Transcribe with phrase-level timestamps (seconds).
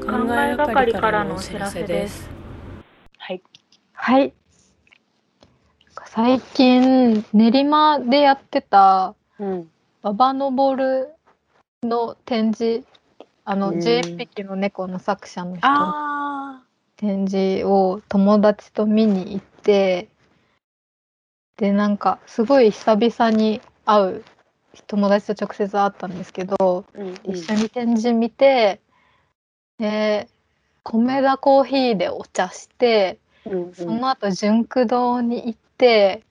[0.00, 2.28] 考えがかりからのお知らせです。
[3.18, 3.42] はい。
[3.92, 4.32] はい。
[6.06, 9.70] 最近、練馬でやってた、うん。
[10.02, 11.08] ババノボル
[11.82, 12.84] の展示、
[13.44, 16.64] あの、うん11匹の猫の作者の人のあ
[16.96, 20.08] 展示を友達と見に行って、
[21.56, 24.24] で、なんか、すごい久々に会う
[24.86, 26.98] 友達と直接会ったんですけど、あ。
[26.98, 27.14] うん。
[27.24, 28.80] 一緒に展示見て、
[29.80, 30.28] で、
[30.84, 33.74] 米田コーヒーでお茶して、うん。
[33.74, 36.22] その後純駆堂に行って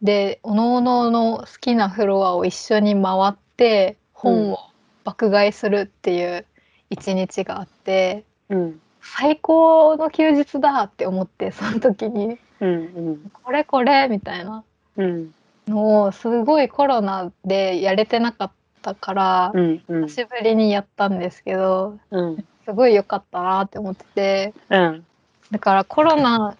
[0.00, 4.58] でおのおのの好きなフロアを一緒に回って本を
[5.02, 6.46] 爆買いするっていう
[6.90, 8.80] 一日があって、うん。
[9.00, 12.68] 最高の休日だって思ってその時にうん。
[12.68, 12.74] う
[13.14, 13.30] ん。
[13.42, 14.62] これこれみたいな
[14.96, 15.34] うん。
[15.66, 19.82] のをすごいコロナでやれてなかったからうん。
[19.88, 20.06] うん。
[20.06, 22.44] 久しぶりにやったんですけどうん。
[22.64, 24.54] すごい良かったなって思ってて。
[24.70, 25.06] うん。
[25.50, 26.56] だからコロナ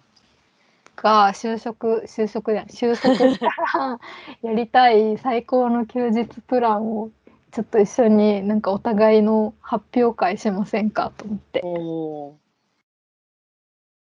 [0.95, 3.99] が就職就職じゃん収束したら
[4.43, 7.09] やりたい最高の休日プランを
[7.51, 11.61] ちょっと一緒になんかお互いの発表会しませんかと思って。
[11.63, 12.35] お。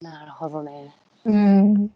[0.01, 0.95] なるほどね。
[1.25, 1.91] うん。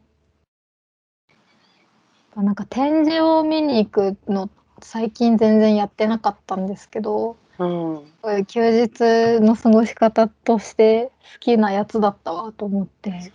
[2.37, 4.49] なんか展示を見に行くの
[4.81, 8.47] 最近全然やってなかったんですけど、うん。
[8.47, 13.33] 休日の過ごし方として好きなやつだったわと思って。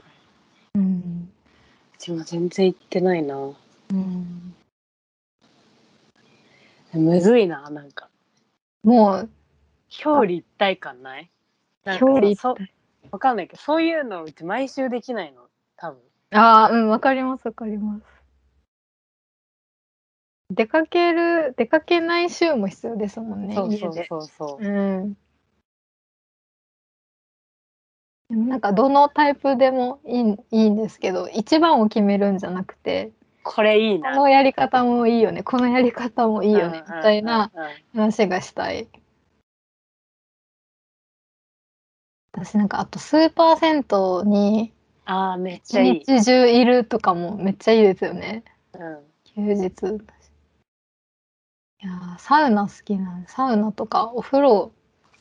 [0.76, 1.30] うん。
[1.96, 3.36] うちも全然行ってないな。
[3.38, 4.56] うん
[6.94, 8.08] むずいな、なんか。
[8.84, 9.30] もう
[10.06, 11.30] 表裏一体感ない？
[11.86, 12.56] 表裏一そう
[13.12, 15.42] わかんないけど、そういうのうち毎週できないの。
[15.76, 16.00] 多分。
[16.32, 18.04] ああ、うん、わかります、わかります。
[20.54, 23.94] 出かける、出かけない週も必要ですもんね、そうそう。
[24.08, 24.66] そうそう。
[24.66, 25.14] うん。
[28.30, 33.12] でもなんかどのタイプでもいいいいんですけど、一番を決めるんじゃなくて、
[33.44, 34.16] これいいこな。
[34.16, 37.52] のやり方もいいよね、このやり方もいいよね、みたいな
[37.94, 38.88] 話がしたい。
[42.34, 44.74] 私なんかあとスーパー銭湯に
[45.06, 45.98] ああ、めっちゃいい。
[45.98, 48.44] 一日中いるとかもめっちゃいいですよね。
[48.74, 49.00] うん。
[49.36, 50.00] 休日
[51.84, 54.72] いやーサウナ好きなんサウナとかお風呂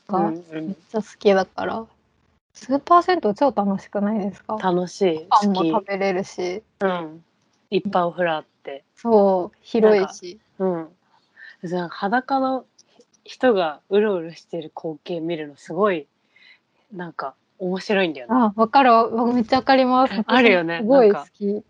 [0.08, 1.86] がうんうめっん、ちゃ好きだから、
[2.54, 4.58] スーパー銭湯超楽しくないですか？
[4.62, 5.26] 楽しい。
[5.28, 5.52] パン。
[5.52, 7.24] も食べれるしうん。
[7.70, 8.84] いっぱいお風呂あって。
[8.94, 10.88] そう広いしうん。
[11.90, 12.64] 裸の
[13.24, 16.06] 人がうろうろしてる光景見るのすごい
[16.92, 18.34] なんか面白いんだよね。
[18.34, 21.64] あわかるわめっちゃわかりますあるよねすごいなんか好き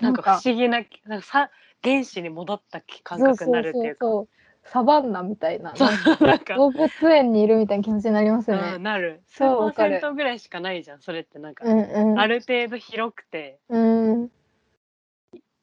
[0.00, 1.50] なんか不思議ななんかさ
[1.82, 4.06] 原始に戻った感覚になるっていうか。
[4.06, 4.38] そうそうそう
[4.70, 9.22] サバンナみたいなそうなんか動物園にいるみたいな気持ちになりますようん、ね、なる。
[9.26, 11.00] スそうーパーわかる銭湯ぐらいしかないじゃん。
[11.00, 14.30] それってなんか、うんうんある程度広くて、うん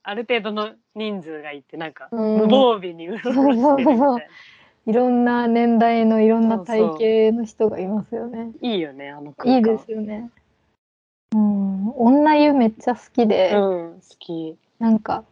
[0.08, 4.18] ある程度の人数がいてなんか、うん無防備にうろうろしてるみたいな。
[4.88, 8.52] いろんな年代のいろんな体型の人がいますよね。
[8.62, 9.58] いいよねあの空間。
[9.58, 10.30] いいですよね。
[11.34, 14.58] うん、女湯めっちゃ好きで、うん好き。
[14.80, 15.25] なんか、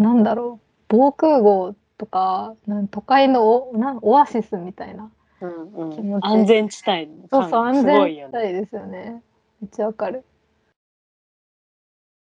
[0.00, 5.10] なんだろう、防空壕とか、なん都会のおなんオアシスみたいな。
[5.42, 5.90] うんうん。
[5.92, 7.84] 気持ちいい安全地帯のそうそう、感安。
[7.84, 9.22] 全地帯ですよね。
[9.60, 10.24] めっちゃわかる。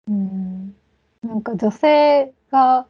[0.08, 0.74] うん、
[1.22, 2.86] なんか女性が、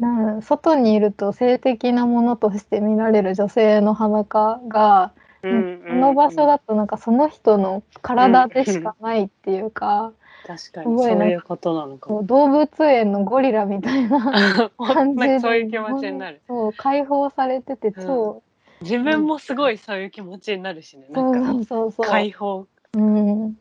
[0.00, 5.12] なん外にいると性的なものとして見られる女性の裸が、
[5.42, 10.12] うんこの場所だとなんかその人の体でしかないっていうか、
[10.46, 12.22] 確かにそういうことなのかも。
[12.24, 16.42] 動物園のゴリラみたいな本感じでそういう気持ちになる。
[16.46, 18.42] そう解放されてて超、
[18.80, 21.06] 自分もすごいそういう気持ちになるしね。
[21.10, 22.66] なそんかうそうそう解放。
[22.94, 23.56] うん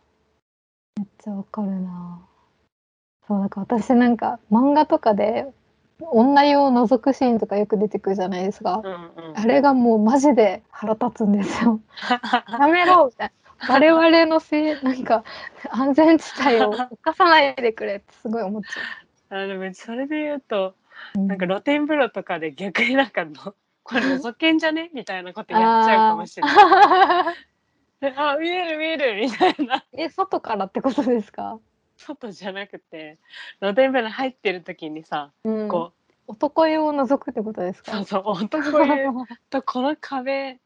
[0.97, 2.19] めっちゃわかるな
[3.27, 5.47] そうなんか私なんか漫画とかで
[5.99, 9.39] 女湯を覗くシーンとかよく出てくるじゃないですか、うんうん。
[9.39, 11.79] あれがもうマジで腹立つんですよ
[12.59, 15.23] やめろみたいな我々のせいなんか
[15.71, 20.75] 安全地帯を犯さないでくれってすごい思っちゃ あでもそれで言うと、
[21.15, 21.19] う。
[21.19, 23.33] なんか露天風呂とかで逆になんかの
[23.83, 28.15] これ覗けんじゃねみたいなことやっちゃうかもしれない。
[28.15, 31.59] あ見える見えるみたいなえ外からってことですか？
[31.97, 33.19] 外じゃなくて
[33.59, 35.93] 露天風呂入ってる時にさ、うんこ
[36.27, 37.91] 男湯を覗くってことですか？
[37.99, 39.07] うそうそう男湯
[39.49, 40.59] とこの壁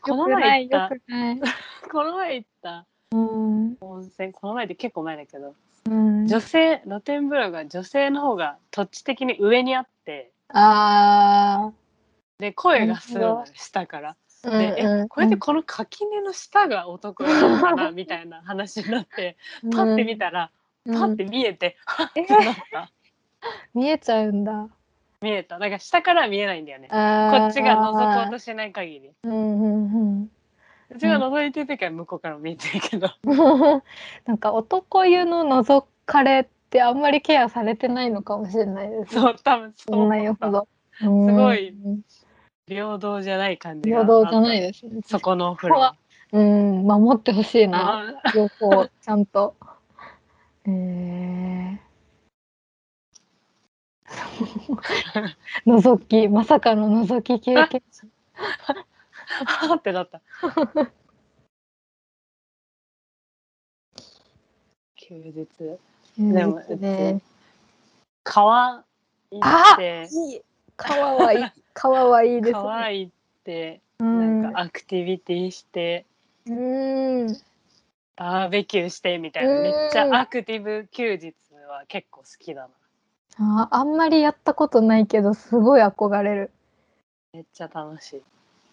[0.00, 0.90] この前行った。
[1.90, 2.86] この前行った。
[3.12, 3.76] うん。
[3.80, 5.54] 温泉この前で結構前だけど。
[5.86, 6.26] うん。
[6.26, 10.30] 女性露天風呂が女性の方が土地的に上にあって。
[10.48, 11.72] あ
[12.38, 14.10] で声がするの下から。
[14.10, 17.92] うんで、えうんこれでこの垣根の下が男なのかな？
[17.92, 19.36] みたいな話になって
[19.70, 20.50] パッて見たら、
[20.84, 20.98] うん。
[20.98, 21.76] パッて見えて、
[22.12, 22.90] てえなった。
[23.72, 24.68] 見えちゃうんだ。
[25.22, 30.30] 見えただから下からは見えないんだよねここっちが覗こうとしない限りうんうん
[30.94, 33.82] うちが覗いてる時は向こうからも見えてるけど、うん。
[34.26, 39.14] なんか男湯の覗かれってあんまりケアされてないのかもしれないです。
[39.14, 40.68] そう多分そそんなう思ったよほど。
[41.00, 41.74] すごい
[42.66, 45.00] 平等じゃない感じが平等じゃないでですね。
[45.06, 45.96] そこのお風呂は
[46.32, 48.14] うん、守ってほしいな。
[48.24, 49.54] あ両方ちゃんと。
[50.64, 51.78] えー、
[55.66, 57.82] 覗きまさかの覗き経験。
[57.90, 58.06] 者。
[59.68, 60.20] ーってなった。
[64.96, 65.46] 休日。
[66.18, 67.24] でもうねち、
[68.24, 68.84] 川
[69.30, 70.08] 行って。
[70.12, 70.42] いい。
[70.76, 71.44] 川はいい。
[71.74, 72.52] 川はいいですね。
[72.52, 73.12] 川行っ
[73.44, 76.04] てうなんんかアクティビティして
[76.46, 77.26] うん。
[78.16, 79.52] バーベキューしてみたいな。
[79.54, 81.34] うんめっちゃアクティブ休日
[81.68, 82.68] は結構好きだな
[83.38, 86.50] ああんまりやったことないけどすごい憧れる。
[87.32, 88.22] めっちゃ楽しい。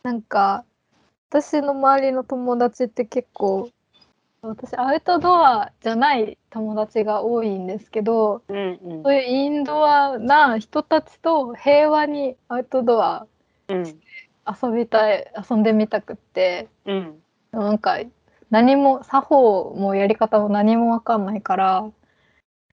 [0.03, 0.65] なんか
[1.29, 3.69] 私の周りの友達って結構
[4.41, 9.03] 私アウトドアじゃない友達が多いんですけどうんうん。
[9.03, 13.27] そういうインドアな人たちと平和にアウトドア
[13.67, 13.99] うん。
[14.63, 17.23] 遊びたい遊んでみたくってうん。
[17.51, 17.97] なんか
[18.49, 21.91] 何も作法もやり方も何も分かんないから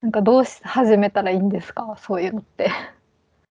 [0.07, 1.97] なんかどうし始めたらいいんですか？
[2.01, 2.71] そういうのって。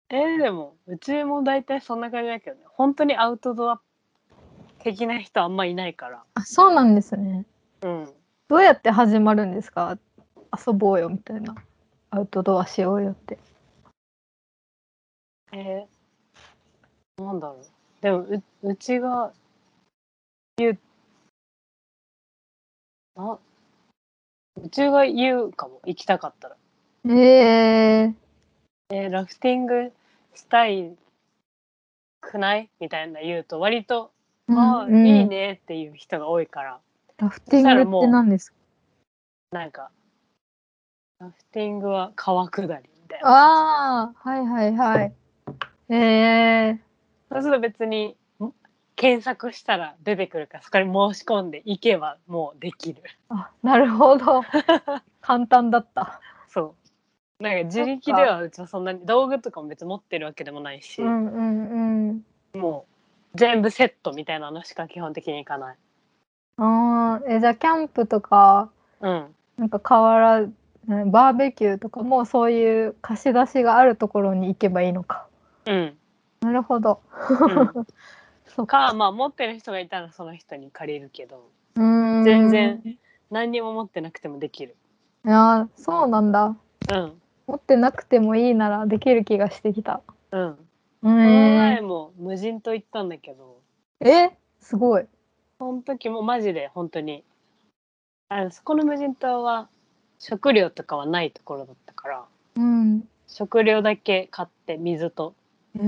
[0.09, 2.63] えーでもうちも大体そんな感じだけどね。
[2.69, 3.81] 本当にアウトドア
[4.79, 6.23] 的な人あんまいないから。
[6.35, 7.45] あそうなんですね。
[7.83, 8.09] うん。
[8.47, 9.99] どうやって始まるんですか？
[10.67, 11.57] 遊ぼうよみたいな。
[12.11, 13.37] アウトドアしようよって。
[15.51, 17.65] えー、なんだろう。
[18.01, 19.33] でもううちが
[20.59, 20.79] 言う
[23.17, 23.39] あ
[24.63, 26.57] うちが言うかも行きたかったら。
[27.07, 28.15] えー、
[28.91, 29.93] えーラフティング
[30.35, 30.97] したい
[32.21, 32.71] くない？
[32.81, 34.11] みたいな言うと割と
[34.51, 35.07] 「ああ、うん。
[35.07, 36.81] いいね」っていう人が多いから。
[37.19, 38.57] ラフティングって何ですか？
[39.53, 39.91] なんか
[41.21, 45.13] ラフティングは川下りみたいなああはいはいはい。
[45.91, 46.79] えー、
[47.31, 48.15] そうすると別にん
[48.97, 53.03] 検索したら出てくるからそこに申し込んで行けばもうできる。
[53.29, 54.43] あなるほど。
[55.21, 56.21] 簡単だった。
[56.49, 56.75] そ
[57.41, 57.43] う。
[57.43, 62.25] なんか自力ではうちはそんなに道具とかも別に持ってるわけでもないし、うんうん
[62.55, 62.61] うん。
[62.61, 62.87] も
[63.35, 65.77] う全部セットみたいなのしか基本的にいかない。
[66.57, 68.71] あーえじゃあキャンプとか
[69.01, 69.35] うん。
[69.57, 70.49] なんか河原
[70.87, 75.27] なバーベキューとかもそういう貸し出しがあるところに行けばいいのか。
[75.67, 75.97] うん、
[76.41, 77.01] なるほど。
[77.31, 77.87] うん、
[78.47, 78.89] そっか。
[78.89, 82.99] かまあ持ってる人がいたらその人に借りるけど全然。
[83.31, 84.77] 何にも持ってなくてもできる
[85.27, 86.57] いやーそうなんだ。
[86.93, 90.01] うん持ってなくてもいいならできる気がしてきた。
[90.31, 90.57] うんう
[91.03, 91.81] この前。
[91.81, 93.61] も無人島行ったんだけど
[94.01, 94.31] え
[94.61, 95.07] すごい。
[95.59, 97.25] その時もマジで本当に
[98.29, 99.69] あのそこの無人島は
[100.19, 102.25] 食料とかはないところだったから
[102.57, 103.09] うん。
[103.27, 105.35] 食料だけ買って水と
[105.77, 105.83] えー、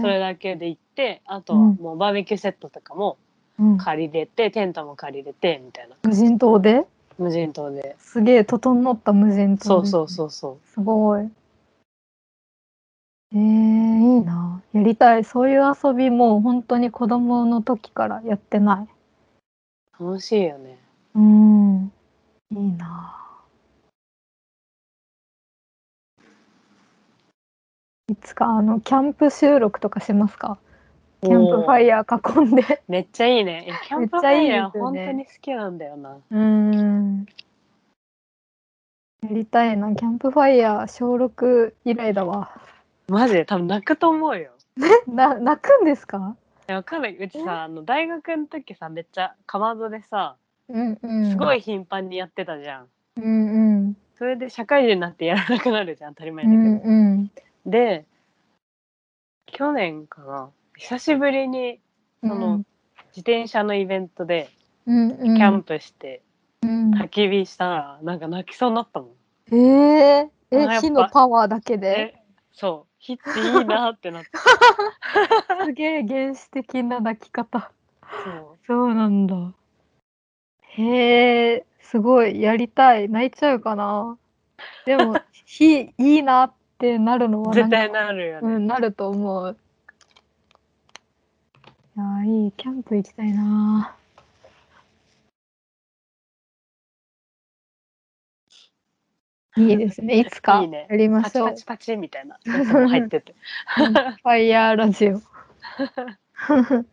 [0.00, 3.18] それだけで行ってあとはうんもうバーベキューセットとかも
[3.58, 6.86] うん、借りれてテントも借りれてみたいな無人島で？
[7.18, 11.28] 無人島ですげえ整った無人島そうそうそうそすごい。
[13.34, 14.62] えー、いいな。
[14.72, 15.24] やりたい。
[15.24, 18.88] そういう遊びも本当に子供の時からやってない。
[20.00, 20.78] う楽しいよね
[21.14, 21.92] うん。
[22.50, 23.29] いいな。
[28.10, 30.58] いつかあのキャンプ収録とかしますか？
[31.22, 32.82] キャンプファイヤー囲んで。
[32.88, 37.26] めっちゃいいねえキャンプファイヤー本当に好きなんだよなうん。
[39.22, 39.94] やりたいな。
[39.94, 42.50] キャンプファイヤー小6以来だわ。
[43.08, 43.34] マジ？
[43.34, 44.50] で多分泣くと思うよ
[45.06, 46.36] な泣くんですか？
[46.68, 50.36] わかんないうちさあの大学の時さめっちゃかまどでさ
[50.68, 51.30] うんうん。
[51.30, 52.86] すごい頻繁にやってたじゃん、
[53.16, 53.96] うんうん。
[54.16, 57.30] それで社会人になってやらなくなるじゃん当たり前うだけど、んうん。
[57.66, 58.04] で
[59.46, 61.80] 去年かな久しぶりに
[62.22, 62.58] その、
[63.08, 64.50] 自転車のイベントで
[64.86, 66.22] キャンプして
[66.62, 69.54] うん、焚き火したらなんか泣きそうになったもん。
[69.54, 72.14] えー、え火のパワーだけで？
[72.14, 72.92] えそう。
[72.98, 74.30] 火っていいなってなって。
[75.64, 77.72] すげえ原始的な泣き方。
[78.24, 78.58] そう。
[78.66, 79.54] そうなんだ。
[80.60, 82.42] へえすごい。
[82.42, 83.08] やりたい。
[83.08, 84.18] 泣いちゃうかな。
[84.84, 88.54] でも 火いいなってなるのは絶対なるよね。
[88.54, 89.56] うん、なると思う
[91.96, 94.00] いやーいい、キャンプ行きたいなー。
[99.62, 100.20] いいですね。
[100.20, 101.48] いつかいいねやりましょう。
[101.50, 103.34] パチパチパチみたいなやつも入ってて
[103.76, 105.20] ファイヤーラジオ。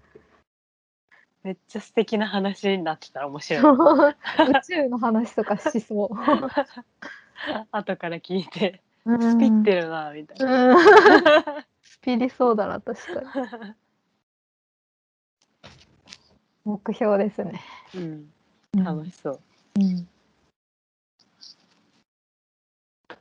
[1.44, 3.64] めっちゃ素敵な話になってたら面白い
[4.52, 6.10] 宇宙の話とかしそう。
[7.72, 10.78] 後から聞いてうんスピってるなみたいな、うん。
[11.82, 13.76] スピりそうだな、確かに。
[16.66, 17.62] 目標ですね。
[17.96, 18.02] うん。
[18.76, 19.40] うん楽しそう。
[19.80, 20.08] うん。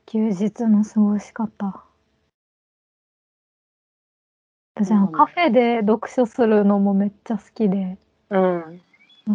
[0.07, 1.85] 休日の過ごし方。
[4.75, 7.97] 私あのカフェで読書するのもめっちゃ好きで、
[8.31, 8.83] うん。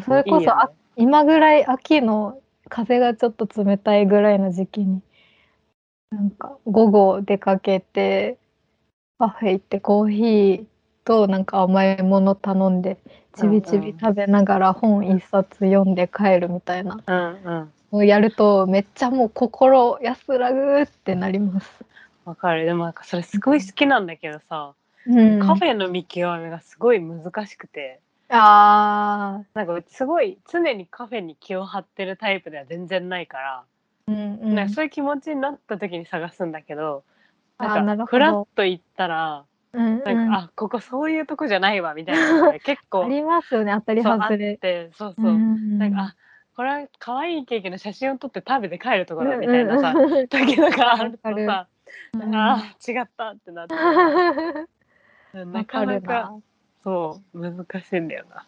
[0.05, 0.62] それこそいいよね。
[0.63, 2.39] あ今ぐらい秋の
[2.70, 5.01] 風がちょっと冷たいぐらいの時期に
[6.12, 8.38] なんか午後出かけて
[9.18, 10.65] カフェ行ってコーヒー
[11.06, 12.98] となんか甘いもの頼んで
[13.36, 17.01] ちびちび食べながら本一冊読んで帰るみたいな。
[17.06, 18.08] うんうん。
[18.08, 21.70] やるとめっちゃもう心安らぐってなります。
[22.25, 22.65] わかる。
[22.65, 24.74] でもなんかそれすごい好きなんだけどさ、
[25.08, 28.00] うん、カフェの見極めがすごい難しくて。
[28.34, 33.70] あなんかすごい常にカフェに気を張ってるタイプでは全然ないから、ー、
[34.08, 37.03] うんうん、なんかそういう気持ちになった時に探すんだけど、
[37.60, 40.03] なんかフラッと行ったらうんうん。
[40.03, 44.58] なんか、あここそういうとこじゃないわみたいな結構 ありますよね当たり外れ。
[44.58, 46.15] てそうそう、んなんかあ
[46.55, 51.67] これは可愛いケーキの写真を撮って食べて帰るところだみたいなさ、うんうんうん時とかあるとさ、
[52.13, 53.75] うんあー違ったってなって。
[55.34, 55.60] な。
[55.60, 56.34] わかなか。
[56.84, 58.46] そう難しいんだよな。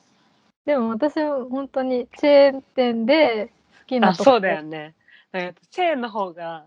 [0.66, 4.96] でも私は本当にチェーン店で好きなとこあそうだよね。
[5.34, 6.66] なんかチェーンの方が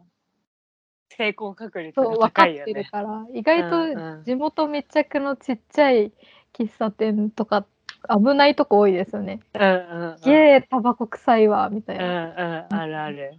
[1.10, 2.74] 成功確率がそう分かっ高いよね。
[2.74, 6.12] てるから意外うんうんと地元密着のちっちゃい
[6.52, 7.64] 喫茶店とか
[8.08, 9.40] 危ないとこ多いですよね。
[9.54, 10.28] うんうんうん。
[10.28, 12.66] イエーイタバコ臭いわみたいうんうな。
[12.68, 13.34] んあるある。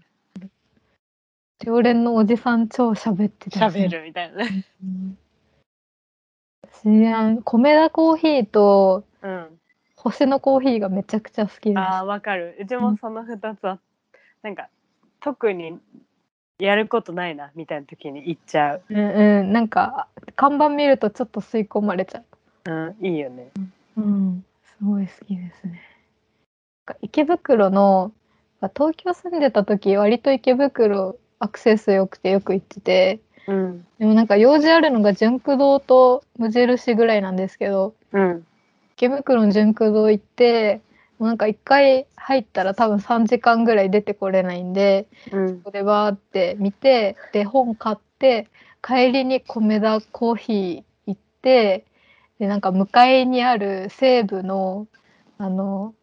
[1.59, 3.89] 常連のおじさん超喋ってたりす喋。
[3.89, 4.65] るみたいなね。
[4.83, 5.17] うん
[6.83, 9.59] 米田コーヒーとうん。
[9.97, 11.79] 星のコーヒーがめちゃくちゃ好きです。
[11.79, 12.55] ああわかる。
[12.61, 13.79] うちもその二つは
[14.43, 14.69] なんか
[15.21, 15.79] 特に
[16.59, 18.81] やることないなみたいな時に行っちゃう。
[18.89, 22.23] うんうん、なんか看板見るとちょっと吸い込まれちゃ
[22.65, 22.71] う。
[22.71, 23.51] うんいいよね。
[23.97, 25.81] うん、すごい好きですね。
[27.01, 28.11] 池袋の
[28.75, 38.45] 東京住んでた時割と池袋アクセス良くてよく行っててうんでもなんか用事あるのが純駆堂と無印ぐらいなんですけどうん
[38.95, 40.81] 池袋の純駆堂行って
[41.19, 48.47] もうなんか一回入ったら多分3時間ぐらい出てこれないんでうんそれバーって見てで本買って
[48.81, 51.85] 帰りに米田コーヒー行って
[52.39, 54.87] でなんか向かいにある西武の
[55.37, 55.93] あの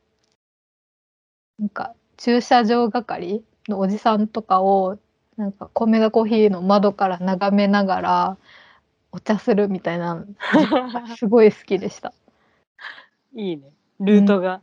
[1.59, 4.99] なんか駐車場係のおじさんとかを
[5.37, 8.37] なんか米田コーヒーの窓から眺めながら
[9.13, 10.25] お茶するみたいな
[11.17, 12.13] すごい好きでした。
[13.37, 13.73] いいね。
[14.01, 14.61] ルートがうん、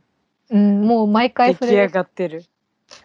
[0.50, 2.44] もう毎回出来上それがってる。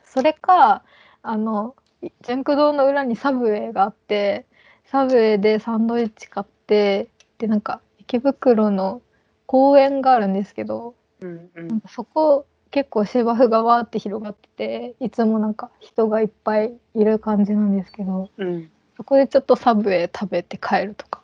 [0.03, 0.83] それか
[1.21, 1.75] あの
[2.23, 4.45] 純駆堂の裏にサブウェイがあって
[4.85, 9.01] サブウェイでサンドイッチ買ってでなんか池袋の
[9.45, 18.71] 公園があるんですけどうんうなんんかそこ結構芝生がわーって広がってていつもなんか人がいっぱいいる感じなんですけどうん。
[18.97, 21.21] そこでちょっとサブウェイ食べて帰るとか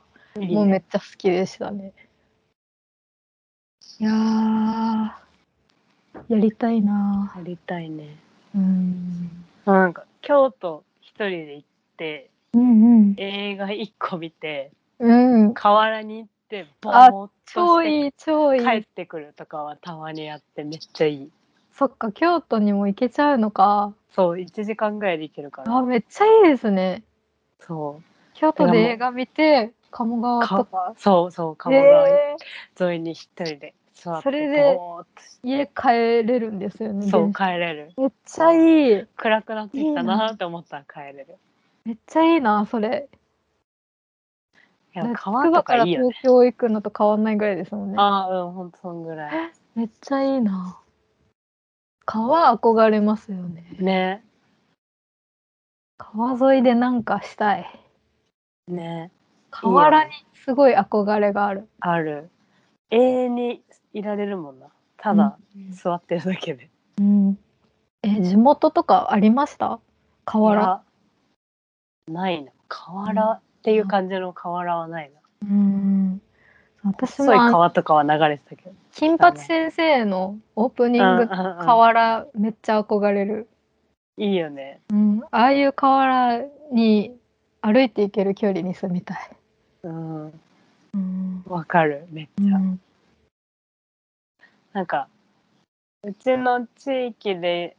[0.49, 0.79] もうめね。
[0.79, 1.93] っちゃ好きでしたね。
[3.99, 5.22] いやー
[6.29, 7.33] やりたいな。
[7.35, 8.15] やりたいね。
[8.55, 9.29] うん。
[9.65, 11.67] なんか京都一人で行っ
[11.97, 15.45] てうん映画一個見てうん。
[15.45, 18.65] うん河原に行ってボあーっ超としていい超いい。
[18.65, 21.29] 帰ってくるとかはたまにやってめっちゃいい。
[21.71, 23.93] そっか京都にも行けちゃうのか。
[24.15, 25.75] そう1時間ぐらいで行けるから。
[25.75, 27.03] あめっちゃいいですね。
[27.59, 28.03] そう。
[28.35, 30.93] 京都で映画見て鴨川とか。
[30.97, 32.35] そうそう鴨川え
[32.79, 34.77] 沿いに一人でそれで
[35.43, 35.87] 家帰
[36.23, 37.93] れるんですよねそう帰れる。
[37.97, 39.05] めっちゃいい。
[39.15, 41.37] 暗くなってきたななって思ったら帰れる。
[41.85, 43.09] めっちゃいいなそれ。
[44.95, 46.13] いやね川とかいいよね。
[46.13, 47.95] 東京行くのと変わんないぐらいですもんね。
[47.97, 49.51] ああうんほんとそんぐらい。
[49.75, 50.79] めっちゃいいな。
[52.05, 53.65] 川憧れますよね。
[53.79, 54.25] ね。
[55.97, 57.65] 川沿いでなんかしたい。
[58.67, 59.11] ね。
[59.49, 61.69] 河原にすごい憧れがある。
[61.79, 62.29] ある。
[62.89, 64.67] 永遠にいられるもんな。
[64.97, 66.69] ただうん座ってるだけで。
[66.99, 67.37] うん
[68.01, 69.79] え地元とかありました？
[70.25, 70.81] 河原？
[72.07, 72.51] ないな。
[72.67, 75.47] 河原っていう感じの河原はないな。
[75.49, 76.21] うん
[76.83, 78.75] 私も川とかは流れてたけど。
[78.91, 83.47] 金八先生のオープニング河原めっちゃ憧れる。
[84.17, 84.79] いいよね。
[84.91, 87.15] うん、ああいう河原に
[87.61, 89.17] 歩いていける距離に住みたい。
[89.83, 90.41] うん。
[90.93, 91.43] うん。
[91.47, 92.05] わかる。
[92.11, 92.57] めっちゃ。
[92.57, 92.81] うん
[94.73, 95.07] なんか、
[96.03, 97.77] うちの地域で、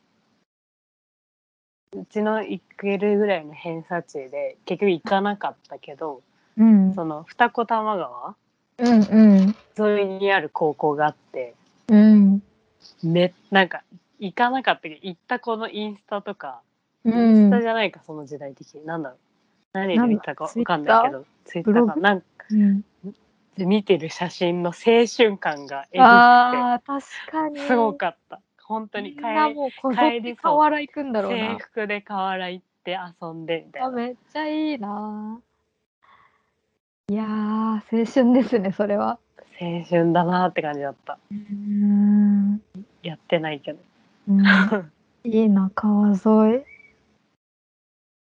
[1.92, 6.22] うちの行けるぐらいの偏差値で、結局行かなかったけど、
[6.56, 6.94] うん。
[6.94, 8.36] その二子玉川？
[8.78, 9.56] うんうん。
[9.98, 11.54] 沿いにある高校があって、
[11.88, 12.42] うん。
[13.02, 13.82] め、なんか、
[14.20, 16.60] 行かなかったけど、行った子のインスタとか、
[17.04, 18.86] うインスタんじゃないか、その時代的に。
[18.86, 19.18] なんだろう。
[19.72, 20.60] 何で見たかなんだ？
[20.60, 21.86] わかんないけど、ツイッター？
[21.86, 21.96] か。
[21.96, 22.84] なんか、うん
[23.58, 28.40] 見てる写真の青春感がえぐあー確かにすごかった。
[28.62, 33.88] 本当にみんな帰もうこぞって河原行くんだろう制な服で河原行って遊んでみたいな。
[33.88, 35.40] あめっちゃいいな
[37.10, 39.18] いやー青春ですねそれは
[39.60, 41.18] 青春だなって感じだった。
[41.30, 42.60] うん
[43.02, 43.78] やってないけど。
[44.28, 44.42] うん
[45.24, 46.64] いいな川沿い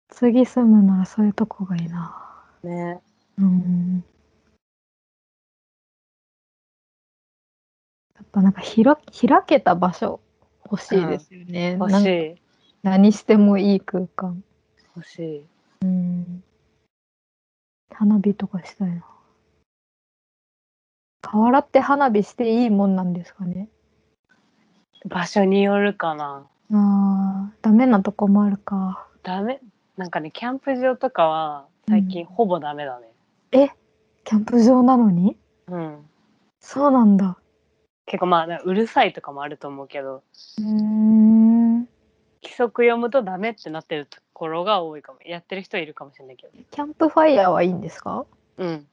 [0.09, 2.15] 次住むならそういうとこがいいな
[2.63, 2.99] ね。
[3.39, 4.03] うん
[8.33, 8.83] やっぱなんか開
[9.29, 10.19] 開けた場所
[10.71, 12.41] 欲しいですよね、欲なんかしい。
[12.81, 14.43] 何してもいい空間。
[14.95, 15.45] 欲しい。
[15.83, 16.43] うん。
[17.91, 19.05] 花火とかしたいな。
[21.21, 23.69] 河原って花火していいもんなんですかね？
[25.05, 26.47] 場所によるかな。
[26.71, 29.07] あーダメなとこもあるか。
[29.21, 29.61] ダメ？
[29.95, 33.11] なんかね、キャンプ場とかは最近ほぼダメだね。
[33.51, 33.69] え？
[34.23, 35.37] キャンプ場なのに？
[35.67, 36.09] うん。
[36.59, 37.37] そうなんだ
[38.05, 40.23] 結構まあ、うるさいとかもあると思うけど、
[40.59, 41.79] うーん
[42.43, 45.19] 規則読むとダメってなってるところが多いかも。
[45.25, 46.53] やってる人いるかもしれないけど。
[46.71, 48.25] キャンプファイヤーはいいんですか？
[48.57, 48.87] うん。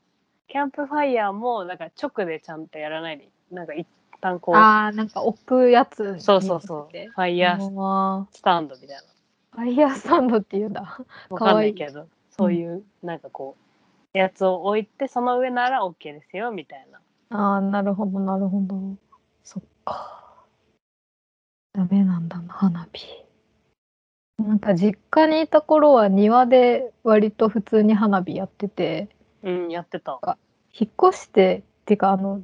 [0.46, 3.86] キャンプファイヤーも、なんか直でちゃんとやらないで、なんか一
[4.20, 6.96] 旦こう、ああなんか置くやつそうそうそう。
[6.96, 8.96] フファイヤーァスタンドみたい
[9.52, 10.98] ファイヤースタンドっていうんだな。
[11.30, 13.56] わかんないけど、そういう、なんかこ
[14.14, 17.00] う、やつを置いて、その上なら OK ですよ、みたいな。
[17.30, 18.96] ああなるほどなるほど。
[19.44, 20.44] そっか。
[21.72, 23.06] ダメなんだな花火。
[24.38, 29.08] なんか実家にいた頃は庭で割と普通に花火やってて。
[29.44, 30.18] うん、やってた。
[30.72, 32.42] 引っ越してっていうかあの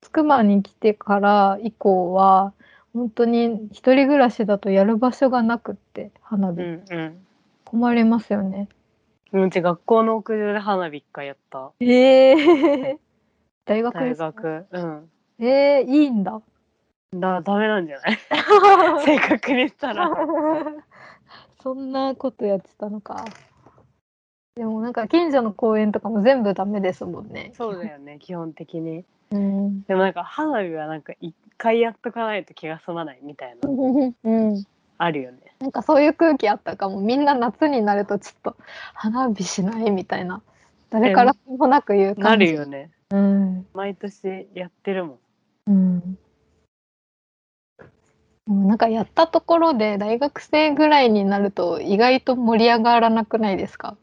[0.00, 2.52] つくばに来てから以降は
[2.92, 7.26] 本当に一人暮らしだとやる場所がなくって花火、うんうん。
[7.64, 8.68] 困りますよね。
[9.32, 11.72] うち学校の屋上で花火一回やった。
[11.80, 12.98] ええ
[13.68, 14.26] 大学大ですか？
[14.32, 14.66] 学。
[14.70, 15.10] うん。
[15.40, 16.40] えー、いいんだ
[17.14, 18.18] だ、ダメなんじゃない？
[19.04, 20.10] 正確に言ったら。
[21.62, 23.24] そんなことやってたのか
[24.56, 29.04] でもなんか近所の公園とかも全部ダメですもんねそうだよね、基本的に。
[29.30, 34.64] うんでもなんか花火はなんか一回やっとかないと気が済まないみたいな、うん
[35.00, 35.38] あるよね。
[35.60, 38.56] なんかそういう空気あったかもみんな夏になるとちょっと
[38.94, 40.40] 花火しないみたいな
[40.90, 42.90] 誰からもなく言うな感じるよね。
[43.10, 43.66] うん。
[43.72, 45.18] 毎年やってるもん。
[45.66, 46.18] うん。
[48.46, 53.96] でもなんかやったところで大学生ぐらいになると意外と盛り上がらなくないですか？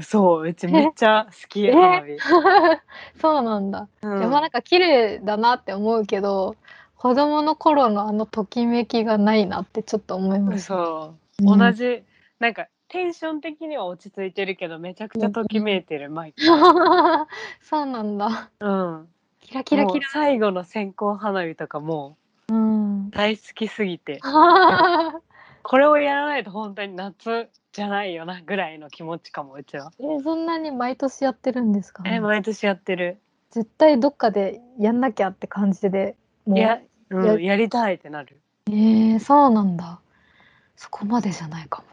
[0.00, 2.16] そう、うちめっちゃ好き、え花火。
[3.20, 4.18] そうなんだ、うん。
[4.20, 6.56] でもなんか綺麗だなって思うけど
[6.96, 11.58] 子供の頃のあのときめきがないなってちょっと思います、そう、うん。
[11.58, 12.02] 同じ、
[12.38, 16.46] なんかテンション的には落ち着いてるけど、めちゃくちゃときめいてる、毎回。
[17.62, 19.08] そうなんだうん。
[19.40, 24.20] キラキラキラ最後の線香花火とかもうん大好きすぎて、
[25.64, 29.90] これをやらないと本当に夏じゃないよなぐらいの気持ちかも、うちは。
[29.98, 32.02] えそんなに毎年やってるんですか？
[32.06, 33.18] え、毎年やってる。
[33.50, 36.78] 絶対どっかでやんなきゃって感じでもういや、
[37.08, 38.38] うん、ややりたいってなる。
[38.68, 39.98] えー、そうなんだ
[40.76, 41.88] そこまでじゃないかも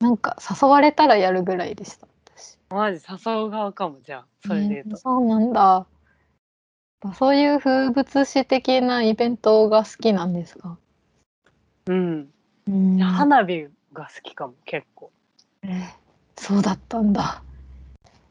[0.00, 2.58] なんか誘われたらやるぐらいでした私。
[2.70, 4.90] マジ誘う側かも、じゃあ、それで言うと。
[4.90, 5.86] えーそうなんだ。
[7.14, 10.78] そういう風物詩的なイベントが好きなんですか、
[11.86, 12.32] うん。
[12.66, 12.98] うん。
[12.98, 15.10] 花火が好きかも、結構。
[15.62, 16.08] えー
[16.40, 17.42] そうだったんだ。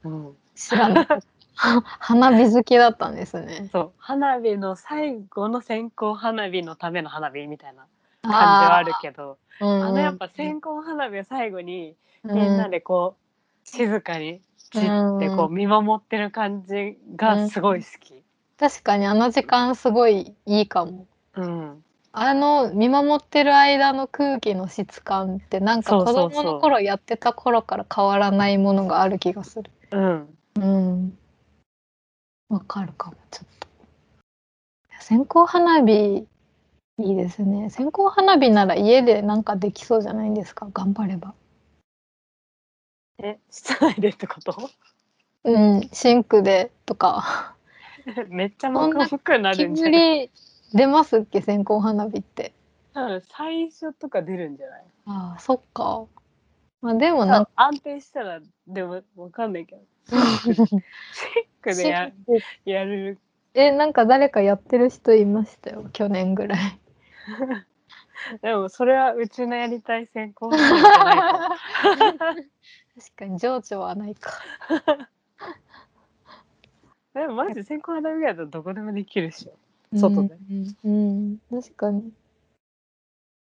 [0.04, 0.38] うん。
[0.56, 1.28] 知らなかった。
[2.00, 3.70] 花火好きだったんですね。
[3.72, 7.86] そう、花火の最後の線香花火のための花火みたいな
[8.28, 13.16] 感じはあるけど、あーあのやっぱ線香花火を最後にうんみんなでこ
[13.66, 18.24] う静かにじってこう見守ってる感じがすごい好き。
[18.60, 21.84] 確かにあの時間すごいいいかもうん。
[22.12, 29.70] あの見守ってる間の空気の質感ってなんか子供の頃やってた頃から変わらないものがある気がする。
[29.92, 30.38] うん。
[30.56, 31.18] うん。
[32.50, 33.68] わかるかもちょっと
[35.00, 36.26] 線香花火
[37.00, 37.70] いいですね。
[37.70, 40.68] 線香花火なら家でなんかできそうじゃないですか？
[40.74, 41.34] 頑張れば。
[43.20, 44.56] え室内でってこと？
[45.44, 47.56] うんシンクでとか。
[48.30, 49.92] めっちゃ黙々くなるんじゃない？
[49.92, 50.32] 煙
[50.74, 51.42] 出ますっけ？
[51.42, 52.54] 線香花火って。
[53.36, 54.84] 最初とか出るんじゃない？
[55.06, 56.06] ああそっか。
[56.82, 59.82] まあでもなんか安定したらでもわかんないけど。
[60.48, 60.84] シン
[61.62, 62.12] クでや
[62.66, 63.20] やる。
[63.54, 65.86] えなんか誰かやってる人いましたよ？
[65.94, 66.80] 去年ぐらい
[68.42, 74.32] でもそれはうちのやりたい線香花火じゃないと確かに情緒はないか。
[77.14, 79.58] でもマジで線香花火だとどこでもできるっしょ。
[79.98, 80.36] 外で。
[80.50, 81.40] うん、うん。
[81.52, 82.12] うん確かに。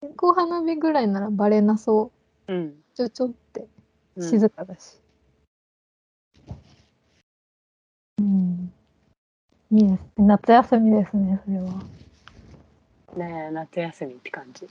[0.01, 2.11] 線香花火ぐらいならバレなそ
[2.47, 2.53] う。
[2.53, 3.67] うん、ちょちょって。
[4.15, 4.29] うん。
[4.29, 4.99] 静かだし。
[8.17, 8.73] うん、
[9.71, 10.09] いいですね。
[10.17, 11.83] 夏休みですねそれは
[13.15, 14.67] ねえ夏休みって感じ。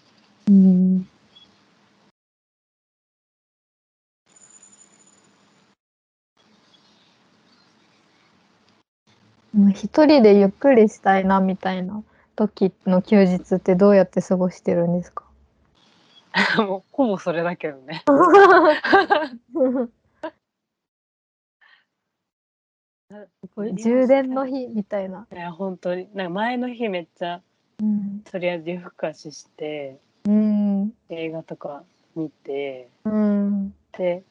[0.48, 1.08] うん。
[9.54, 12.02] もう一人でゆっくりしたいなみたいな
[12.34, 15.24] 時の休日ってどうやって過ごしてるんですか？
[16.58, 18.02] もうほぼそれだけどね。
[23.74, 25.26] 充電の日みたいな。
[25.32, 26.08] いや本当に。
[26.14, 27.42] なんか前の日めっちゃ
[27.84, 28.20] うん。
[28.24, 30.92] とりあえず夜更かししてうん。
[31.10, 31.82] 映画とか
[32.16, 33.74] 見てうん。
[33.96, 34.22] で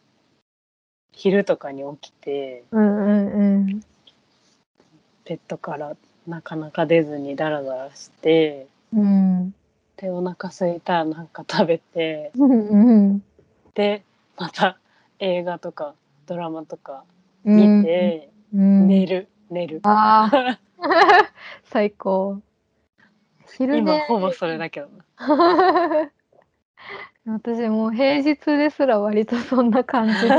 [1.11, 3.81] 昼とかに起きてうんうん
[5.25, 5.95] ベッドから
[6.27, 9.53] なかなか出ずにダラダラしてうん。
[9.97, 12.67] でお腹空いたらなんか食べてうん。
[12.69, 13.23] うん。
[13.75, 14.03] で
[14.37, 14.79] また
[15.19, 15.93] 映画とか
[16.25, 17.03] ドラマとか
[17.45, 17.55] うん。
[17.55, 18.87] 見て、うん。
[18.87, 20.59] 寝る寝るああ、
[21.65, 22.41] 最高。
[23.57, 23.99] 昼今寝。
[24.07, 26.11] ほぼそれだけどな
[27.33, 30.29] 私もう平日ですら割とそんな感じで。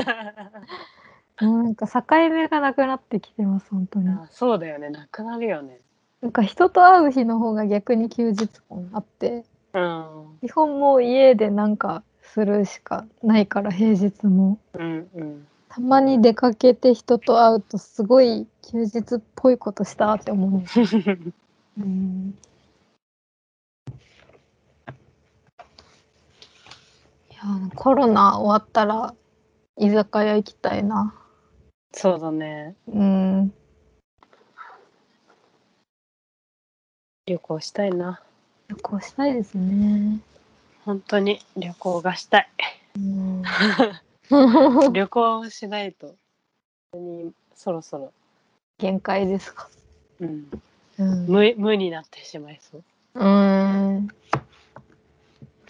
[1.41, 4.09] もうなんか境目がなくなってきてます、本当に。
[4.09, 5.81] あそうだよねなくなるよね
[6.21, 14.59] なんか人と会う日の方が逆に休日感あって、うん基本もう家でなんかするしかないから平日も。
[14.75, 20.81] うんうんたまに出かけて人と会うとすごい休日っぽいことしたって思うんです。
[21.77, 22.39] うん
[27.29, 27.34] いや
[27.75, 29.15] コロナ終わったら
[29.77, 31.15] 居酒屋行きたいな。
[31.93, 33.55] そうだねうん。
[37.27, 38.21] 旅行したいな
[38.69, 40.21] 旅行したいですね。
[40.85, 42.49] 本当に旅行がしたい
[42.97, 43.43] うん、
[44.93, 46.17] 旅行しないと本
[46.93, 48.13] 当にそろそろ、
[48.79, 49.69] 限界ですか。
[50.21, 50.51] うん、
[50.99, 51.27] うん。
[51.27, 54.09] 無無になってしまいそううん。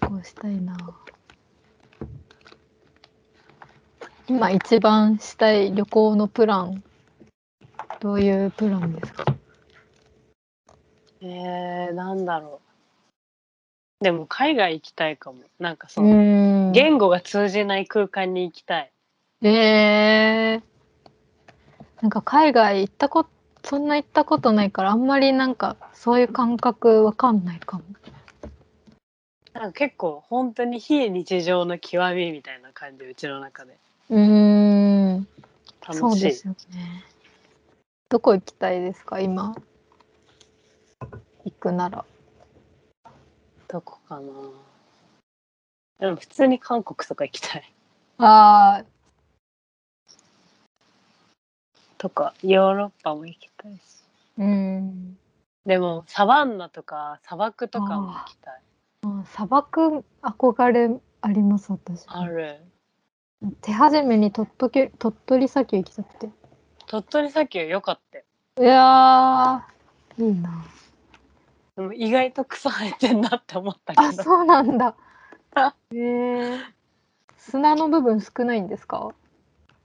[0.01, 0.77] 旅行したいな。
[4.27, 6.83] 今一番したい旅行のプラン。
[8.01, 9.25] どういうプランですか？
[11.21, 12.61] えー、なんだろ
[14.01, 18.91] うでも海外行きたいかもなんかそう、ん言語が通じない空間に行きたい
[19.43, 20.63] えー、
[22.03, 23.27] なんか海外行ったこ
[23.63, 27.85] そんな行ったことないからあんまりなんかそういう感覚わかんないかも。
[29.55, 33.79] なんか結構本当に非日常の極みみたいな感じうちの中で
[34.11, 35.29] うーん、
[35.81, 36.01] 楽しい。
[36.01, 37.05] そうですよね。
[38.09, 39.55] どこ行きたいですか今？
[41.45, 42.05] 行くなら。
[43.69, 44.23] どこかな。
[46.01, 47.73] でも普通に韓国とか行きたい。
[48.19, 48.85] ああ、
[51.99, 53.81] とかヨーロッパも行きたいし。
[54.39, 55.19] うん。
[55.65, 58.63] でもサバンナとか砂漠とかも行きたい。
[59.05, 62.05] あ砂漠憧れあります私。
[62.07, 62.61] ある
[63.61, 66.31] 手始めに鳥取鳥取砂丘行きたくて。
[66.87, 68.25] 鳥取砂丘良かったよ
[68.59, 70.65] いやーいいな。
[71.77, 74.95] でも意外と草生えてんなって思ったけあどそうなんだ。
[75.93, 76.59] へえ
[77.37, 79.13] 砂の部分少ないんですか？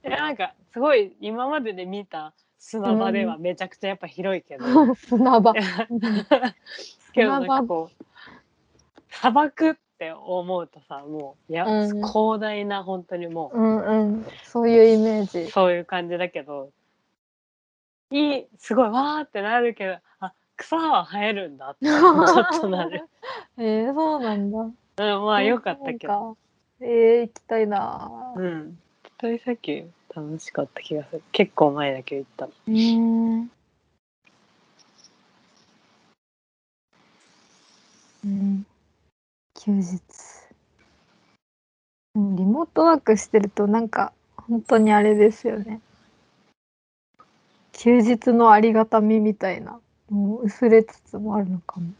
[0.04, 5.52] いやなんかすごい今までで見た砂場ではめちゃくちゃやっぱ広いけど、 砂場。
[7.12, 8.04] けどなんかこう
[9.10, 15.50] 砂漠って思うとさもういや、うん、広大な本当にもう、うんうん、そういうイメージ。
[15.50, 16.70] そういう感じだけど。
[18.10, 23.06] いいすごいわーってなるけどあ草は生えるんだってちょっとなる。
[23.58, 26.38] えー、そうなんだ、うん、まあよかったけど。
[26.80, 28.10] えー、行きたいな。
[28.36, 28.78] うん。
[29.04, 29.84] 絶対さっき
[30.16, 31.22] 楽しかった気がする。
[31.30, 33.50] 結構前だけ行ったうん。
[38.24, 38.66] うん、
[39.62, 40.00] 休日。
[42.14, 45.82] うんリモートワークしてるとなんか本当にあれですよね。
[47.72, 51.92] 休日のありがたみみたいなもう薄れつつもあるのかも。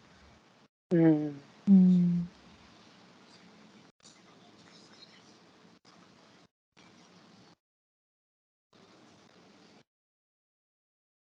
[0.93, 2.29] うんうん、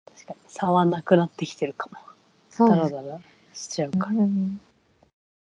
[0.05, 1.97] 確かに差はなくなってきてるかも
[2.51, 3.21] そうだらだら
[3.55, 4.61] しちゃうからうん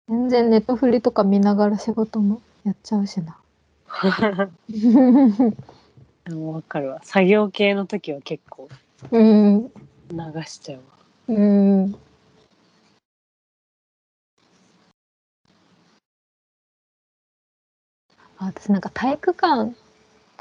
[0.07, 3.37] 全然ネットフリとか見ながら仕事もやっちゃうしな。
[6.25, 8.67] でもわかるわ作業系の時は結構
[9.11, 9.69] うん、流
[10.45, 10.83] しちゃうわ
[11.27, 11.95] うん、
[18.37, 19.75] あ私なんか体育館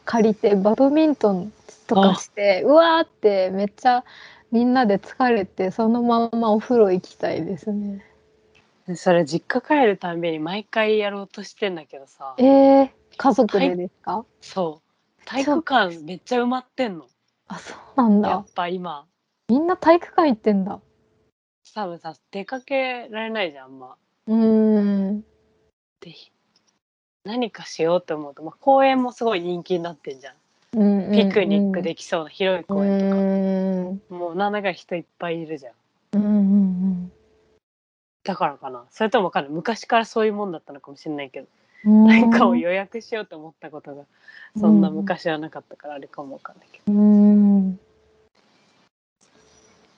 [0.05, 1.53] 借りてバドミントン
[1.87, 4.05] とかしてうわーってめっちゃ
[4.51, 8.05] みんなで疲れてそのままお風呂行きたいですね。
[8.87, 12.35] でそれ実家帰るたんびに毎回やろうとしてんだけどさ。
[12.39, 14.25] えー、家族でですか？
[14.41, 15.25] そう。
[15.25, 17.07] 体育館めっちゃ埋まってんの。
[17.49, 18.29] あそうなんだ。
[18.29, 18.47] やっ。
[18.55, 19.07] ぱ今。
[19.49, 20.81] みんな体育館行ってんだ。
[21.75, 23.97] 多分さ出かけられないじゃんあんま。
[24.27, 25.21] うーん。
[26.01, 26.15] で
[27.25, 30.35] 何かしようと思うと、まあ、公園もすごい人気になってんじゃん。
[30.79, 34.19] うんピクニックできそうな広い公園とか、うん。
[34.21, 35.73] もうなんだか人いっぱいいるじゃん
[38.25, 38.85] だからかな。
[38.91, 39.53] それともわかんない。
[39.53, 41.47] 昔からそういうもんだったのかもしれないけど、
[41.85, 42.07] うん。
[42.07, 44.05] 何かを予約しようと思ったことが
[44.59, 47.79] そんな昔はなかったからあれかもわかんないけど、うん。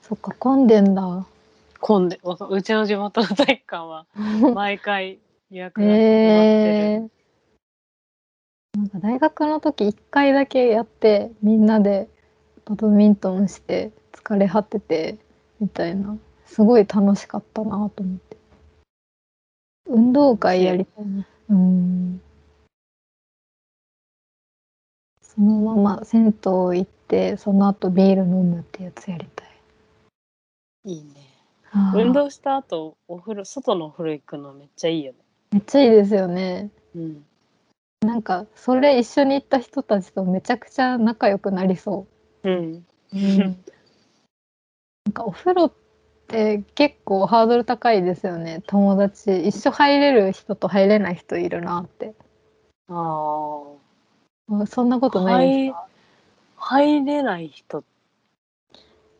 [0.01, 1.25] そっか混んでんだ。
[1.79, 4.05] 混んでうちの地元の体育館は
[4.53, 5.19] 毎回
[5.51, 12.09] 予約が埋まってる、えー、なんか大学の時一回だけやってみんなで
[12.65, 15.17] バドミントンして疲れ果てて
[15.59, 18.37] みたいなすごい楽しかったなと思って。
[19.85, 21.25] 運動会やりたいな。
[21.49, 22.21] うん。
[25.21, 29.47] そのまま銭湯行ってその後ビール飲むってやつやりたい。
[30.85, 31.11] いいね。
[31.93, 35.19] 運動した後お風呂外のお風呂行くのめっちゃいいよね。
[35.51, 36.71] めっちゃいいですよね。
[36.95, 37.25] うん。
[38.01, 42.07] なんかそれ一緒に行った人たちとめちゃくちゃ仲良くなりそ
[42.43, 42.49] う。
[42.49, 42.85] うん。
[43.13, 43.37] うん。
[43.37, 45.86] なんかお風呂って
[46.27, 48.61] 結構ハードル高いですよね。
[48.67, 52.13] 友達一緒入れる人と入れない人いるなって。
[52.89, 53.63] あ
[54.49, 55.87] あそんなことないですか、あ
[56.57, 57.83] 入れない人。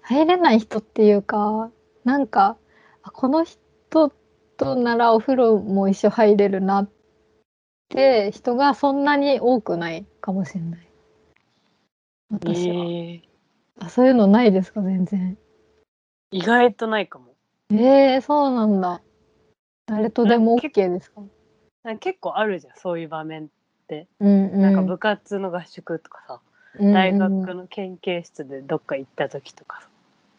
[0.01, 1.69] 入れない人っていうか
[2.03, 2.57] なんか
[3.03, 4.11] あこの人
[4.57, 6.89] とならお風呂も一緒入れるなっ
[7.89, 10.87] て人がそんなに多くないかもしれない。
[12.31, 13.21] 私は、えー。
[13.79, 14.81] あそういうのないですか？
[14.81, 15.37] 全然
[16.31, 17.33] 意外とないかも。
[17.71, 19.01] えー、そうなんだ。
[19.85, 21.21] 誰とでも OK ですか？
[21.99, 23.49] 結構あるじゃんそういう場面
[24.19, 24.61] うんうん。
[24.61, 26.39] なんか部活の合宿とかさ、
[26.77, 26.93] うんうん。
[26.93, 29.87] 大学の研究室でどっか行った時とかさ。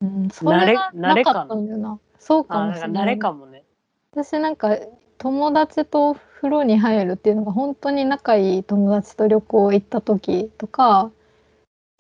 [0.03, 1.99] うん、それが慣れなかったんだよな。
[2.19, 3.07] そうかもしれない。
[3.07, 3.65] れかもね。
[4.13, 4.77] 私なんか
[5.17, 11.11] 友達と風呂に入るっていうのが本当に仲いい友達と旅行行った時とか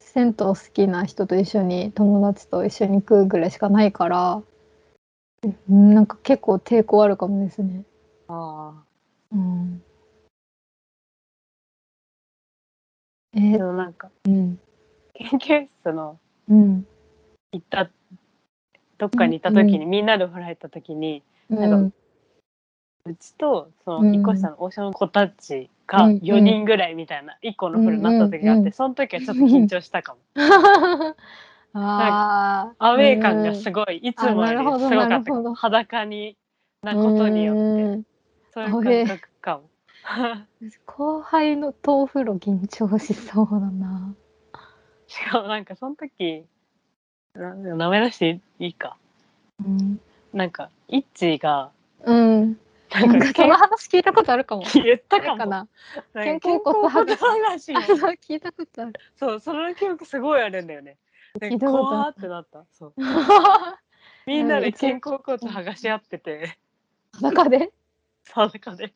[0.08, 4.42] 銭湯好きな人と一緒に友達と一緒に行くぐらいしかないから
[5.42, 7.84] うんなんか結構抵抗あるかもですね。
[8.26, 8.72] あ
[9.30, 9.82] うん、
[13.34, 14.58] えあでーもなんかうん。
[15.14, 16.18] 研究室の
[16.48, 16.86] うん。
[17.52, 17.90] 行った
[18.98, 21.92] どっかに行った時に、みんなでお風呂入った時にうん。
[23.04, 24.08] うちとそうん。
[24.08, 30.20] の一個下の王将の子たちがうん4人ぐらいみたいな1個のお風呂になった時があって、その時はちょっと緊張したかも。
[31.74, 35.54] アウェー感がすごい、いつもよりすごかった。
[35.54, 36.36] 裸に
[36.82, 38.06] なことによってうん。
[38.52, 39.70] そういう感覚かも。
[40.86, 44.14] 後輩のとお風呂緊張しそうだな。
[45.06, 46.44] しかもなんかその時
[47.34, 48.96] な名前出していいか。
[49.64, 50.00] うん。
[50.32, 51.70] なんかイッチーが
[52.04, 52.58] うん。
[52.94, 54.62] ななんんかその話聞いたことあるかも。
[54.74, 55.68] 言ったかな？
[56.14, 57.72] 肩甲骨話。
[57.74, 58.92] 聞いたことある。
[59.16, 60.96] そうその記憶すごいあるんだよね。
[61.38, 62.14] で聞いたことある。
[62.18, 62.64] ってなった。
[62.72, 62.94] そう。
[64.26, 66.58] みんなで肩甲骨剥がし合ってて。
[67.20, 67.72] 中で？
[68.32, 68.94] 裸で。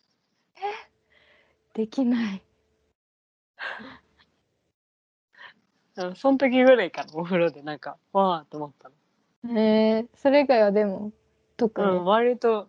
[1.74, 2.42] できない。
[5.96, 7.62] うんその時ぐらいかなお風呂で。
[7.62, 8.90] なんかわーって思った
[9.44, 11.12] えー、それ以外はでも
[11.57, 12.68] 特の、うん、割と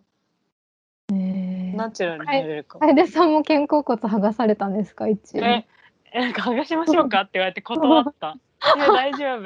[1.76, 5.08] ナチュラルに入れるかも、楓さんも肩甲骨剥がされたんですか？
[5.08, 5.44] 一応。
[5.44, 5.66] え
[6.12, 7.22] えなんか剥がしましょうか？
[7.22, 8.36] って言われて断った。
[8.76, 9.44] いや大丈夫。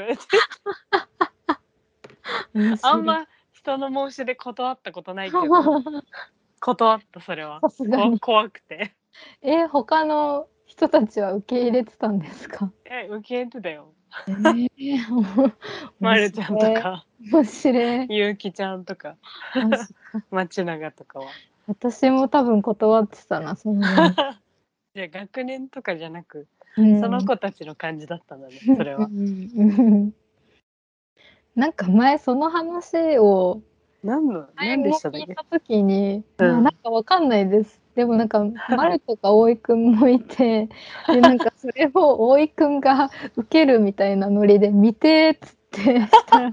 [2.83, 5.43] あんま一人の申し出断ったことないけど。
[6.61, 7.61] 断ったそれは。
[8.21, 8.95] 怖くて。
[9.43, 12.71] え他の人たちは受け入れてたんですか？
[12.85, 13.93] え受け入れてたよ。
[14.27, 15.53] えー、
[16.01, 17.05] まるちゃんとか。
[17.33, 18.07] 面白い。
[18.11, 19.17] ゆうきちゃんとか。
[20.31, 21.27] 町永 とかは
[21.69, 23.83] 私も多分断ってたなその。
[24.95, 27.01] じゃあ学年とかじゃなくうん。
[27.01, 29.07] その子たちの感じだったんだね それは。
[29.07, 30.15] うんうん
[31.55, 33.63] なんか前その話を
[34.05, 35.19] 何の何でしたっけ？
[35.19, 36.47] 聞いた時に、うん。
[36.47, 37.81] あなんかわかんないです。
[37.97, 38.45] でもなんか
[38.77, 40.69] 丸とか大井くんもいて
[41.13, 46.51] でなんかそれを大井くんが受けるみたいなノリで見てっつってしたら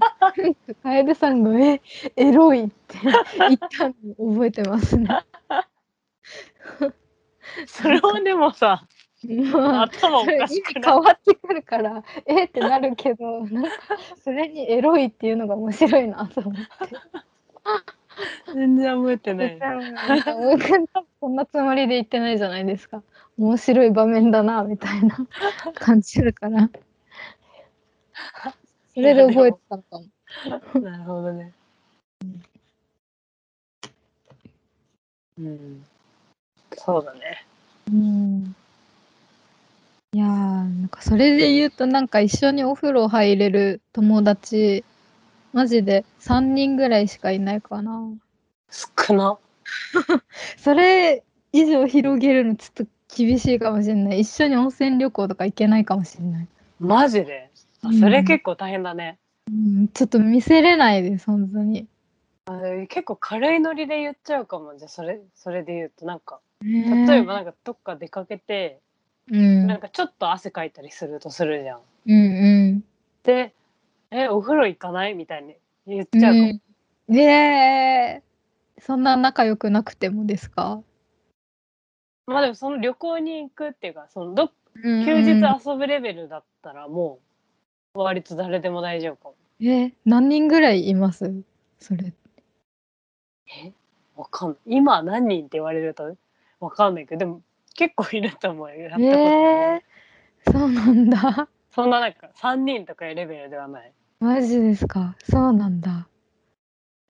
[0.82, 1.80] 楓さんが「え
[2.16, 3.94] エロい」って言ったの
[4.34, 5.08] 覚えてますね。
[7.66, 8.86] それはでもさ
[9.52, 13.70] まあ頭おかしく変わってくるからえってなるけどなんか
[14.22, 16.60] それにエロいっていうのが面白いなと思って。
[18.54, 23.02] 全然覚えてないなんなつもりで言ってないじゃないですか。
[23.38, 25.18] 面白い場面だなみたいな
[25.74, 26.70] 感じるから。
[28.96, 30.80] それで覚えてたのかも。
[30.80, 31.52] なるほどね
[35.38, 35.84] うん
[36.72, 37.44] そうだね
[37.92, 38.54] うん。
[40.14, 44.82] いやーなんかそれで言うとなんか一緒にお風呂入れる友達
[45.52, 48.00] マジで3人ぐらいしかいないかな。
[48.70, 49.36] 少な
[50.56, 54.20] それ以上広げるのちょっと厳しいかもしれない。
[54.20, 56.48] 一緒に温泉旅行とか行けないかもしれない。
[56.80, 57.45] マジで？
[57.88, 59.18] あそれ結構大変だね、
[59.48, 61.86] うん、ちょっと見せれないです本当に。
[62.46, 68.78] あ結構軽いノリで言っちゃうかもじゃあそれそれで言うとなんか例例えばなんかどっか出かけて、
[69.30, 71.80] うん、なんかちょっと汗かいたりするとするじゃん。
[72.06, 72.84] うんうん。
[73.24, 73.52] で
[74.12, 76.60] 「えお風呂行かない?」みたいに言っちゃうかも。
[77.08, 80.82] うん、えー、そんな仲良くなくてもですか？
[82.26, 84.50] まあでもその旅行に行くっていうかそのど
[84.82, 87.25] 休休日遊ぶレベルだったらもう
[88.02, 89.34] 割と誰でも大丈夫かも。
[89.60, 91.32] えー何人ぐらいいます？
[91.78, 92.12] それ。
[94.16, 96.16] わかんない今何人って言われると
[96.60, 97.42] わかんないけどでも
[97.74, 101.48] 結構いると思うよやったことない、えー、そうなんだ。
[101.70, 103.92] そんななんか3人とかいうレベルではない。
[104.20, 105.14] マジですか？
[105.28, 106.08] そうなんだ。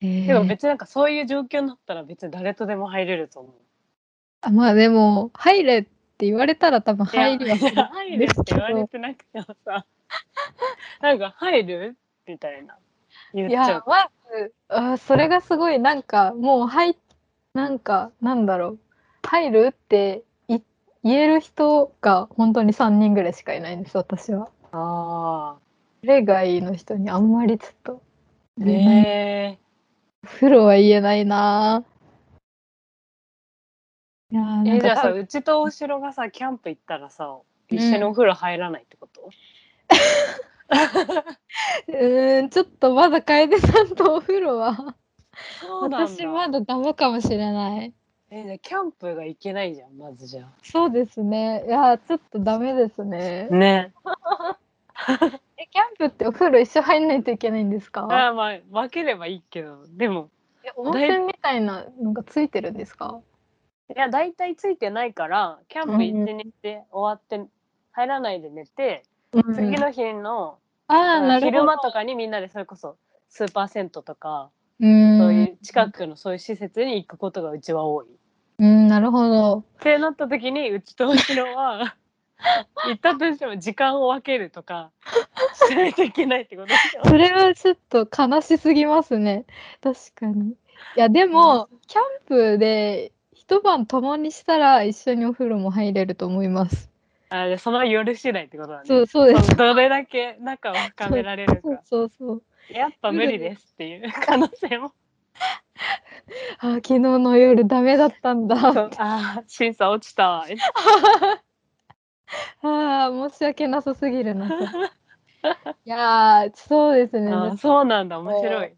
[0.01, 3.53] えでもー、別になんかそういう状況になったら別に誰とでも入れると思う。
[4.43, 5.83] あまあでも入れっ
[6.19, 9.87] て言われたら多分入りはするいや入るって言われてなくてもさ
[11.01, 11.97] なんか入る？
[12.27, 12.77] みたいな。
[13.35, 13.71] 言っいちゃう。
[13.71, 16.97] やまずあそれがすごいなんかもう入
[17.55, 18.79] なんかなんだろう。
[19.23, 20.59] 入るってい
[21.03, 24.49] 言える人が本当に3人ぐらいしかいないんです私は。
[24.73, 25.57] あ
[26.01, 28.03] それ以外の人にあんまりちょっと。
[28.61, 29.59] あね
[30.25, 31.97] お風呂は言えないなぁ。
[34.29, 39.31] いやーえじゃあさうちとお城がさキャンプ行ったらさ一緒にお風呂入らないってこと、
[41.89, 44.97] うーんちょっとまだ楓さんとお風呂は。
[45.83, 47.93] 私まだダメかもしれない。
[48.31, 51.65] えじゃあキャンプが行けないじゃんまずじゃそうですね。
[51.67, 53.49] いやーちょっとダメですね。
[53.51, 53.55] あ。
[53.55, 53.93] ね。
[55.59, 58.09] えキャンプってお風呂一緒入んないといけないんですか？
[58.11, 59.85] あまあ分ければいいけど。
[59.89, 60.31] でも
[60.65, 63.21] え温泉みたいなのがついてるんですか？
[63.95, 67.47] いや大体ついてないからキャンプ一日して終わって
[67.93, 69.05] 入らないで寝て、
[69.55, 72.97] 次の日の、あ昼間とかにみんなでそれこそ
[73.29, 75.19] スーパー銭湯とか、うん。
[75.19, 78.07] そういう近くのそういう施設に行くことがうちは多い。
[78.07, 78.09] っ
[78.59, 79.65] うんなるほど。
[79.81, 81.97] てなった時にうちと後ろは
[82.87, 84.91] 行ったとしても時間を分けるとか
[85.55, 87.05] しないといけないってことでしょ？
[87.05, 89.45] それはちょっと悲しすぎますね。
[89.83, 90.51] 確かに。
[90.51, 90.55] い
[90.95, 96.91] やでも、キャンプで一晩共にしたら一緒にお風呂も入れると思います
[97.43, 98.85] あでその夜次第ってことだね。
[98.87, 99.57] そうそうです。
[99.57, 102.43] どれだけ仲を深められるそうかそうそう。
[102.71, 104.93] やっぱ無理ですっていう可能性も。
[106.59, 108.57] あー昨日の夜ダメだったんだ。
[108.57, 110.47] あー審査落ちたわ
[112.63, 114.49] あー申し訳なさすぎるな。
[115.85, 117.57] いやーそうですね。
[117.59, 118.19] そうなんだ。
[118.19, 118.75] 面白い。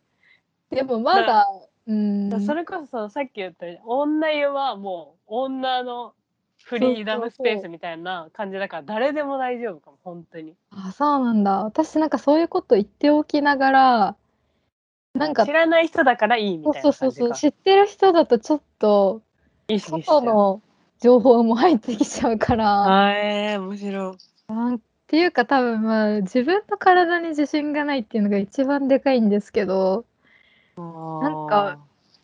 [0.70, 1.46] でもまだ
[1.86, 2.40] うん。
[2.44, 6.14] それこそさっき言ったように女湯はもう女の
[6.68, 10.54] フリーダムスペースみたいな感じだから誰でも大丈夫かも本当に。
[10.70, 11.64] あそうなんだ。
[11.64, 14.16] 私なんかそういうこと言っておきながら
[15.14, 19.22] なんか知らない人だからいいみたいそうそうそう知ってる人だとちょっと
[19.78, 20.60] 外の
[21.00, 23.04] 情報も入ってきちゃうから。
[23.06, 24.74] あえー、面白い。
[24.74, 30.04] っていうか多分まあ自分の体に自信がないっていうのが一番でかいんですけど
[30.76, 31.78] なんか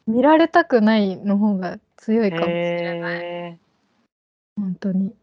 [0.06, 3.20] 見られたくないの方が強いかもしれない。
[3.22, 3.58] へ
[4.74, 5.14] 本当に。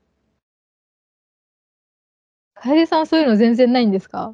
[2.56, 4.34] 楓さんそういうの全然ないんですか？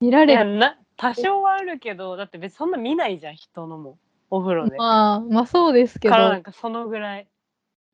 [0.00, 0.58] 見らーいやれる。
[0.58, 3.98] な多少はあるけどだって別にそんな見ないじゃん人のも
[4.28, 4.76] お風呂で。
[4.76, 6.40] まあ、まあそうですけからなど。
[6.40, 7.26] んかそのぐらい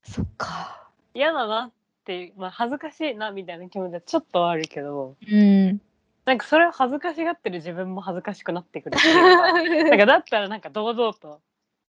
[0.03, 0.91] そっか。
[1.15, 1.73] 嫌だなっ
[2.05, 5.81] て、まあ、恥ずかしいなみたいな気持ちはちょっとはあるけどうん。
[6.25, 9.53] なんかそれを恥ずかしがってる自分も恥ずかしくなってくるっていうか
[9.91, 11.41] なんかだったらなんか堂々と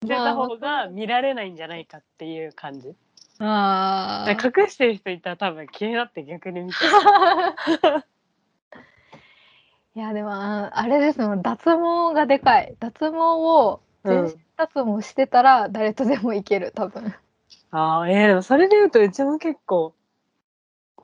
[0.04, 2.94] してた方が見られないんじゃないかっていう感じ。
[3.40, 6.76] あなんか隠してる人いたら多分気になって逆に見て
[7.84, 8.06] あ。
[9.96, 12.76] いやでもああれですもん脱毛がでかい。
[12.80, 17.14] 脱毛を全身脱毛してたら誰とでもいける多分。
[17.72, 19.94] ああ、えー、でもそれで言うとうちも結構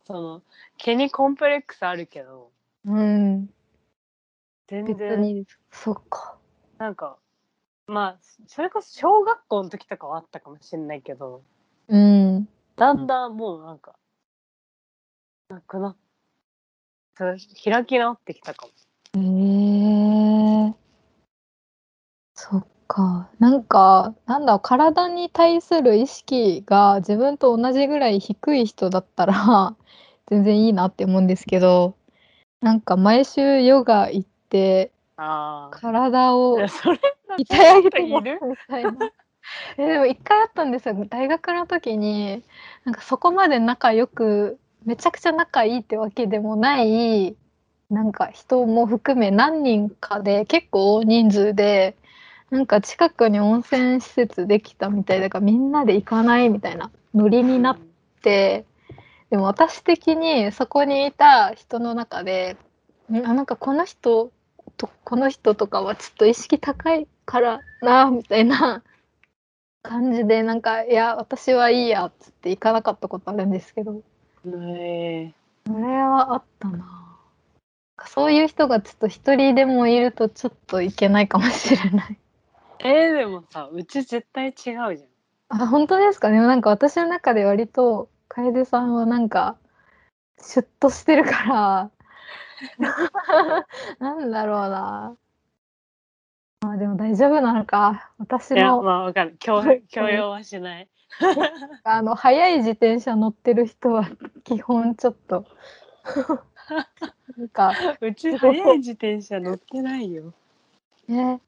[0.06, 0.42] その
[0.78, 2.52] 毛にコンプレックスあるけど。
[2.86, 3.48] うん。
[4.68, 5.22] 別全然。
[5.22, 6.38] にそっか。
[6.78, 7.18] なんか
[7.88, 11.44] まあそれこそ小学校の時とかはあったかもしれないけど。
[11.88, 12.21] うん
[12.82, 13.94] だんだんもうなんか
[15.50, 15.96] なくな
[17.16, 18.72] 開き直ってきたかも。
[19.22, 20.74] へえ
[22.34, 29.76] そっかなんかなんだ体に対する意識が自分と同じぐらい低い人だったら
[30.26, 31.94] 全然いいなって思うんですけど
[32.62, 34.92] なんか毎週ヨガ行って。
[35.70, 38.40] 体を鍛え上げてますいる？
[38.42, 39.12] みたいな。
[39.78, 40.96] えでも一回あったんですよ。
[41.10, 42.44] 大学の時に
[42.86, 47.36] なんかそこまで仲良くめちゃくちゃ仲いいってわけでもない
[47.90, 51.96] なんか人も含め何人かで結構大人数で
[52.50, 57.78] なんか近くに温泉施設できたみたいだからみんなで行かないみたいなノリになっ
[58.22, 58.66] て
[59.30, 62.58] でも私的にそこにいた人の中で
[63.12, 64.32] あなんかこの人
[64.78, 68.84] とこの人とかはちょっと意識高いからなみたいな
[69.84, 74.02] 感じでなんかいや私はいいやっつって行かなかったことあるんですけど。
[74.46, 75.34] ね
[75.68, 77.18] それはあったな。
[78.06, 82.18] そういう人がちょっと一人でもいるとちょっといけないかもしれない。
[82.80, 84.98] ええー、でもさうち絶対違うじゃん。
[85.50, 86.30] あ本当ですか？
[86.30, 89.58] ねなんか私の中で割と楓さんはなんか
[90.40, 91.92] シュッとしてるから。
[94.00, 94.70] なんだろうな。
[94.70, 95.16] ま
[96.64, 98.12] あでも大丈夫なのか。
[98.20, 99.36] 私いやのまあわかる。
[99.40, 100.88] 強 強要はしない。
[101.84, 104.08] あの速い自転車乗ってる人は
[104.44, 105.46] 基本ちょっと。
[107.38, 107.74] なんか。
[108.00, 110.34] うち速い自転車乗ってないよ。
[111.10, 111.40] え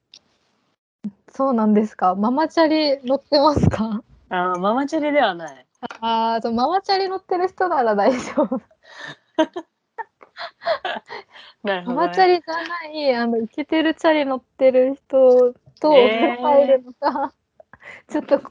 [1.30, 2.16] そうなんですか。
[2.16, 4.04] ママチャリ乗ってますか？
[4.30, 5.66] あーママチャリではない。
[6.02, 8.60] ああママチャリ乗ってる人なら大丈夫
[11.64, 12.02] なるほど、ね。
[12.02, 17.34] ママチャリじゃないあのイケてるチャリ乗ってる人と入るのが、
[18.10, 18.42] ちょっと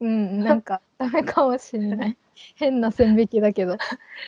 [0.00, 2.16] うんなんかダメかもしれない。
[2.56, 3.76] 変な線引きだけど。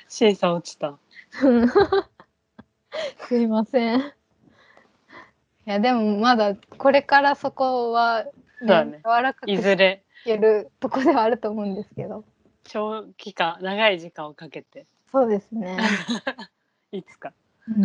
[0.08, 0.98] 審査落ちた。
[1.42, 1.68] うん。
[3.26, 4.00] すいません。
[4.00, 4.02] い
[5.64, 8.24] やでもまだこれからそこは、
[8.60, 9.00] ねね。
[9.04, 10.04] 柔らかくいずれ。
[10.22, 12.24] いけるとこではあると思うんですけど。
[12.64, 14.86] 長期間長い時間をかけて。
[15.10, 15.76] そうですね、
[16.92, 17.32] いつか。
[17.68, 17.84] うん、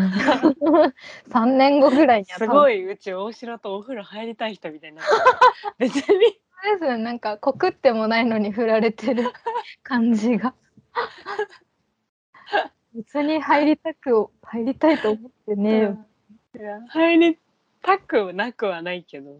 [1.32, 5.22] 3年後ぐらいにはすごいうち大城とお風呂入りたい人みたいになってる
[5.92, 6.20] 別に。
[6.62, 9.32] ですよなんか告ってもないのに振られてる
[9.84, 10.54] 感じが。
[12.94, 16.06] 別に入りたく入りたいと思ってねえよ。
[16.60, 17.38] いや入り
[17.82, 19.40] たくなくはないけど。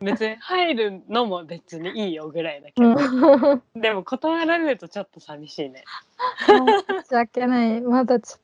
[0.00, 3.80] 別に入るのも別にいいよぐらいだけど、うん。
[3.80, 5.84] でも断られるとちょっと寂しいね。
[6.46, 7.80] 申し訳ない。
[7.82, 8.36] まだち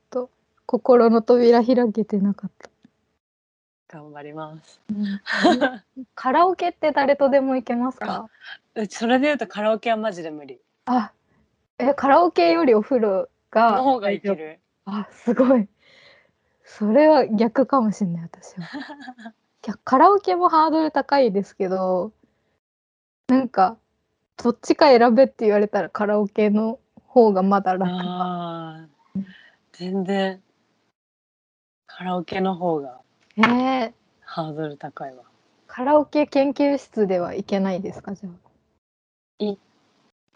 [0.69, 2.69] 心の扉開けてなかった。
[3.89, 4.83] 頑張ります。
[6.15, 8.29] カラオケって誰とでも行けますか？
[8.91, 10.61] それで言うとカラオケはマジで無理。
[10.85, 11.13] あ
[11.79, 14.61] えカラオケよりお風呂がの方がいける。
[14.85, 15.67] あすごい。
[16.65, 18.69] それは逆かもしれない私は。
[19.63, 22.13] 逆カラオケもハードル高いですけど
[23.29, 23.79] なんか
[24.37, 28.91] どっちか選べって言われたらカラオケの方がまだ楽
[29.73, 30.43] 全然
[31.99, 33.01] カラオケの方が
[33.39, 33.41] え。
[33.43, 35.25] ー、ハードル高いわ。
[35.67, 38.33] カラオケ研究室では行けないですかじゃあ。
[39.41, 39.59] 行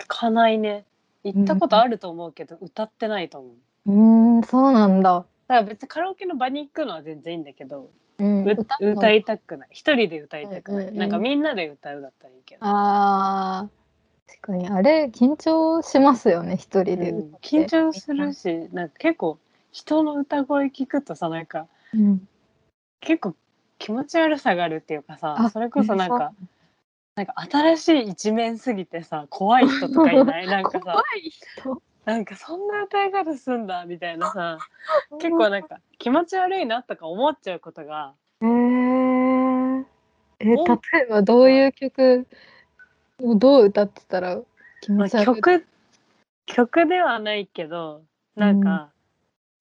[0.09, 0.85] かないね。
[1.23, 3.49] 行ったことあると思うけど、歌ってないと思
[3.87, 3.93] う。
[3.93, 9.69] うーんそうなんだ、だから別にカラオケの場に行くのは全然いいんだけど、うん、う歌いたくない。
[9.71, 10.97] 一人で歌いたくない、うん。
[10.97, 14.33] なんかみんなで歌うだったらいいけど、あー。
[14.33, 14.69] 確かに。
[14.69, 17.19] あれ緊張しますよね一人でうん。
[17.29, 17.49] 歌って。
[17.49, 19.39] 緊張するしなんか結構
[19.73, 22.29] 人の歌声聞くとさなんかうん。
[23.01, 23.35] 結構
[23.79, 26.33] 気持ち悪さがあるっていうかさあそれこそなんか
[27.17, 30.47] なんか新しい一面すぎてさ怖い人とかいない？
[30.47, 31.83] なんか怖さい人？
[32.05, 34.59] なんかそんな歌い方すんだみたいなさ
[35.21, 39.85] 結構なんか気持ち悪いなとか思っちゃうことがえー、
[40.41, 42.27] えお例えばどういう曲
[43.21, 44.41] をどう歌ってたら
[44.81, 45.67] 気まあ、持ち悪い、曲
[46.47, 48.03] 曲ではないけど
[48.35, 48.92] なんか、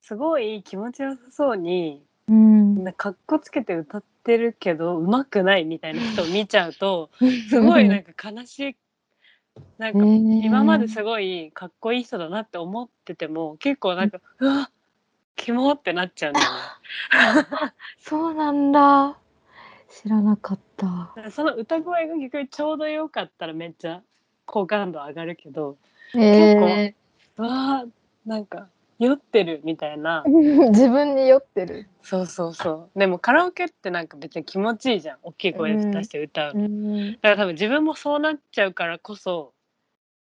[0.02, 7.10] すごい気持ちよさそうにうん、なんかかっこつけて歌ってるけどうまくないみたいな人を見ちゃうと
[7.50, 8.76] すごいなんか悲しい。
[9.78, 14.72] なんか今まですごいかっこいい人だなって思ってても結構なんかうわ
[15.36, 16.48] キモってなっちゃうんだよ
[18.00, 19.18] そうなんだ。
[19.90, 21.12] 知らなかった。
[21.22, 24.02] ねその歌声が逆にちょうどよかったらめっちゃ
[24.46, 25.78] 好感度上がるけど
[26.16, 26.96] え
[27.38, 27.86] うわ
[28.26, 28.70] なんか
[29.02, 30.24] 酔ってるみたいな。
[30.28, 30.30] ー、
[30.70, 33.00] 自分に酔ってる、そうそうそう。
[33.00, 35.18] でもカラオケってなんか別に気持ちいいじゃん。
[35.24, 39.54] 大きい声出して歌うの、ん、だから多分自分もそうなっちゃうからこそ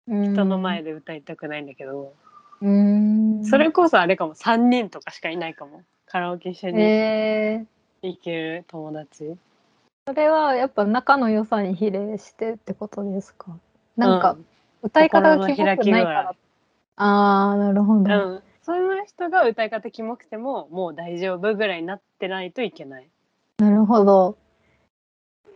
[0.07, 2.13] 人人の前で歌いたくないんだけど、
[2.61, 3.45] うん。
[3.45, 4.35] それこそあれかも。
[4.35, 5.83] 3人とかしかいないかも。
[6.07, 9.35] カラオケ一緒にえー、行ける友達、
[10.07, 13.59] それはやっぱ仲の良さに比例してってことですか？
[13.97, 14.47] なんか、うん。
[14.83, 16.05] 歌い方がキモくないか心の開き具合。
[16.05, 16.35] ら
[17.01, 23.09] ああなるほど、うん、その人が歌い方キモくてももう大丈夫ぐらいになってないといけない。
[23.57, 24.37] なるほど。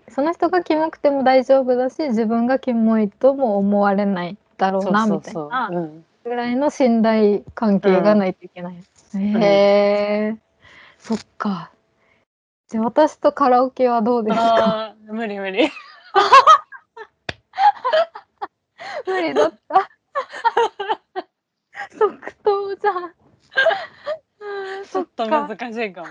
[0.09, 5.69] その人がキモくても大丈夫だし自分がキモいとも思われないだろうなみたいな。
[5.71, 8.83] うん、ぐらいの信頼関係がないといけない、
[9.15, 10.39] へえ
[10.99, 11.71] そっか。
[12.69, 14.95] じゃあ私とカラオケはどうですか？
[15.05, 15.69] 無理無理。
[19.07, 19.91] 無理だった
[22.11, 23.13] 即答じゃん。
[24.91, 26.09] ちょっとか難しいかも。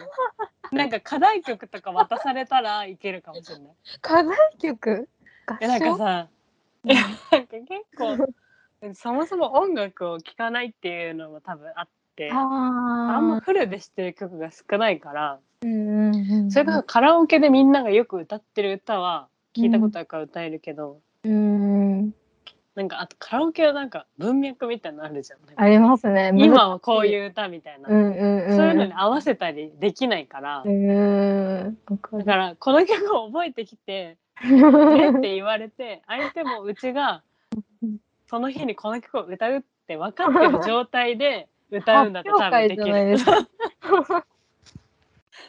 [0.72, 3.74] なんか課題曲とか渡されたらいけるかもしれない。
[4.02, 5.10] 課題曲？
[5.46, 6.28] 合えなんか唱さ
[6.84, 7.68] いやなんか結
[7.98, 21.71] 構そもそも音楽を聴かないっていうのも多分あってああんまあフルで知ってる曲が少ないからうんうんうんそれからカラオケでみんながよく歌ってる歌は聞いたことあるから歌えるけど、うん
[22.76, 25.40] なんかあとカラオケはなんか文脈みたいなのあるじゃん。
[25.56, 26.32] ありますね。
[26.36, 28.56] 今はこういう歌みたいな、うんうんうん。
[28.56, 37.24] そういうのに合わせたりできないから、だからこの曲を覚えてきて「ね」って言われて相手もうちが
[38.28, 43.18] その日にこの曲を歌うって分かってる状態で歌うんだと多分できる。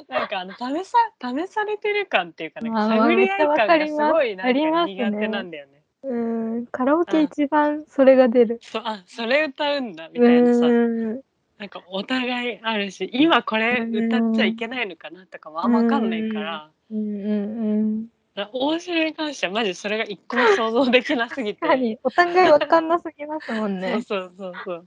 [0.08, 5.82] なんかあの試さ試されてる感っていうかなんかまあまあ探り合い感がすごいなんか苦手なんだよね。
[6.05, 8.59] うんカラオケ一番それが出る。
[8.62, 10.66] そうあそれ歌うんだみたいなさ。
[10.66, 11.20] うん。
[11.59, 16.70] なんかお互いあるし今これ歌っちゃいけないのかなとかもあんま分かんないから。
[16.90, 21.98] うんうんだから大城に関してはマジそれが一個も想像できなすぎて。
[22.03, 24.00] お互いわかんなすぎますもんね。
[24.09, 24.86] そうそうそう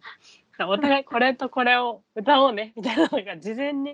[0.58, 0.68] そう。
[0.68, 2.74] お互いこれとこれを歌おうね。
[2.76, 3.94] みたいなのが事前に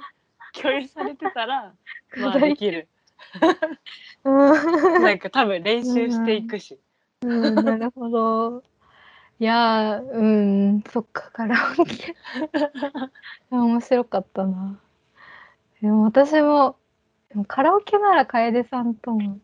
[0.54, 1.74] 共有されてたら
[2.18, 2.88] まあできる。
[4.24, 5.04] うん。
[5.04, 6.91] なんか多分練習していくし、うん
[7.22, 8.64] なるほど。
[9.40, 12.16] いやーうんそっかカラオケ。
[13.50, 14.80] 面白かったな。
[15.82, 16.76] でも私も
[17.30, 19.40] でもカラオケなら楓さんとも。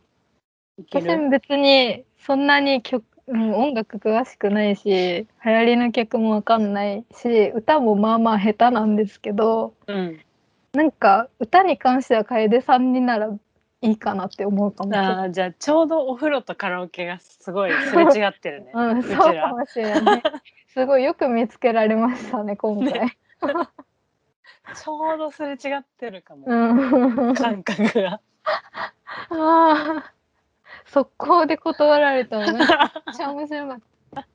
[0.80, 9.74] 私別にそんなに曲、うん、音楽詳しくないし流行りの曲もわかんないし歌もまあまあ下手なんですけど。
[9.88, 10.20] うん。
[10.74, 13.32] なんか歌に関しては楓さんになら
[13.82, 14.92] いいかなって思うかも。
[14.92, 15.08] しれない。
[15.08, 18.72] あーじゃあちょうどお風呂とカラオケがすごいすれ違ってるね。
[18.76, 20.24] うん、ちそうらかもしれない。
[20.68, 23.18] すごいよく見つけられましたね今回。
[24.76, 26.46] ちょうどすれ違ってるかも、
[27.34, 28.20] 感覚が。
[29.30, 30.14] あ
[30.86, 32.68] 速攻で断られたのめっ
[33.16, 33.80] ちゃ面白かっ
[34.14, 34.28] た。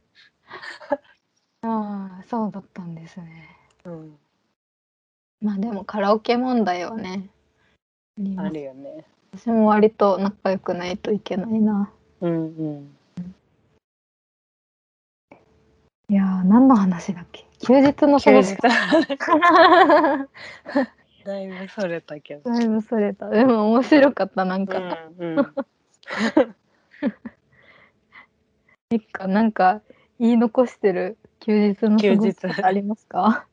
[1.62, 3.56] ああそうだったんですね。
[3.84, 4.18] うん。
[5.40, 7.28] まあでもカラオケ問題はね
[8.18, 8.54] ありあます。
[8.54, 9.04] るよね
[9.34, 11.90] 私も割と仲良くないといけないな。
[12.20, 12.96] うんうん。
[16.10, 17.46] いやー何の話だっけ？
[17.60, 18.68] 休日の過休日ごし方。
[21.24, 22.50] だいぶそれたけど。
[22.50, 23.30] だいぶそれた。
[23.30, 24.78] でも面白かったなんか。
[25.18, 25.54] うんうん。
[28.90, 29.80] いっかなんか
[30.20, 33.46] 言い残してる休日の過ごし休日方ありますか？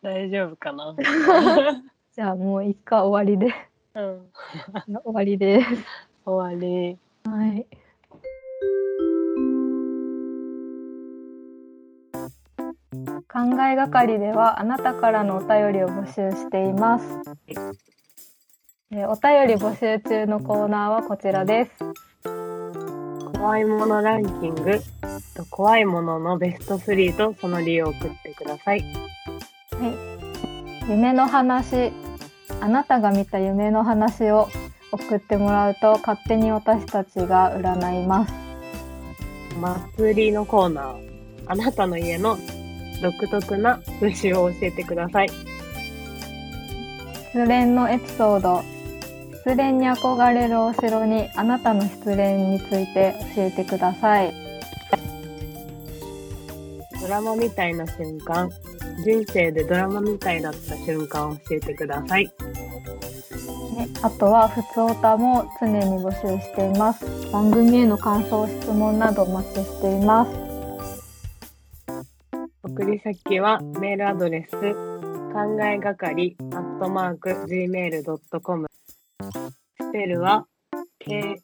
[0.00, 0.94] 大丈夫かな。
[2.14, 3.52] じゃあもう一回終わりで
[3.94, 4.32] うん
[5.04, 5.68] 終わりです。
[6.24, 7.66] 終わりはい。
[13.32, 17.04] 考えがかりではあなたからのお便りを募集しています。
[17.48, 21.70] えーお便り募集中のコーナーはこちらです。
[23.38, 24.80] 怖いものランキング
[25.34, 28.84] と怖いもののベスト3とその理由を送ってください。
[30.88, 31.90] 夢の話、
[32.62, 34.48] あなたが見た夢の話を
[34.92, 38.32] 送ってもらうと勝手に私たちが占います。
[39.60, 41.12] 祭りのコーナー。
[41.48, 42.38] あなたの家の
[43.02, 45.28] 独特な風習を教えてください。
[47.32, 48.62] 失恋のエピソード。
[49.44, 54.41] 失恋に憧れるお城にあなたの失恋について教えてください。
[57.12, 58.48] ドラマみたいな瞬間。
[59.04, 62.24] 人生でドラマみたいだった瞬間を教えてください。
[62.24, 62.32] ね
[64.00, 67.04] あとは、ふつおたも常に募集しています。
[67.30, 70.30] 番組への感想、質問などお待ちしています。
[72.62, 74.64] 送り先はメールアドレス考
[75.62, 78.66] えがかりアットマーク gmail.com
[79.78, 80.46] スペルは
[81.00, 81.42] k-a-n-g-a-e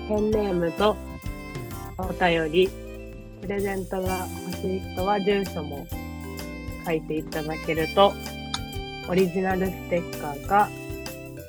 [0.09, 0.95] ペンネームと
[1.97, 2.69] お便り
[3.41, 5.87] プレゼントが欲しい人は住所も
[6.85, 8.13] 書いていただけると、
[9.09, 10.69] オリジナルステッカーか、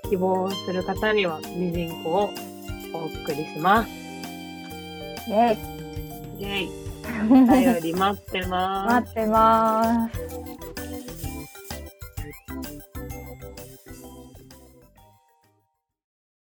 [0.09, 2.31] 希望する方にはミジンコを
[2.93, 4.02] お送りします。
[5.27, 6.69] イェイイェイ。
[7.03, 8.93] お便り待ってます。
[8.93, 10.72] 待ってます。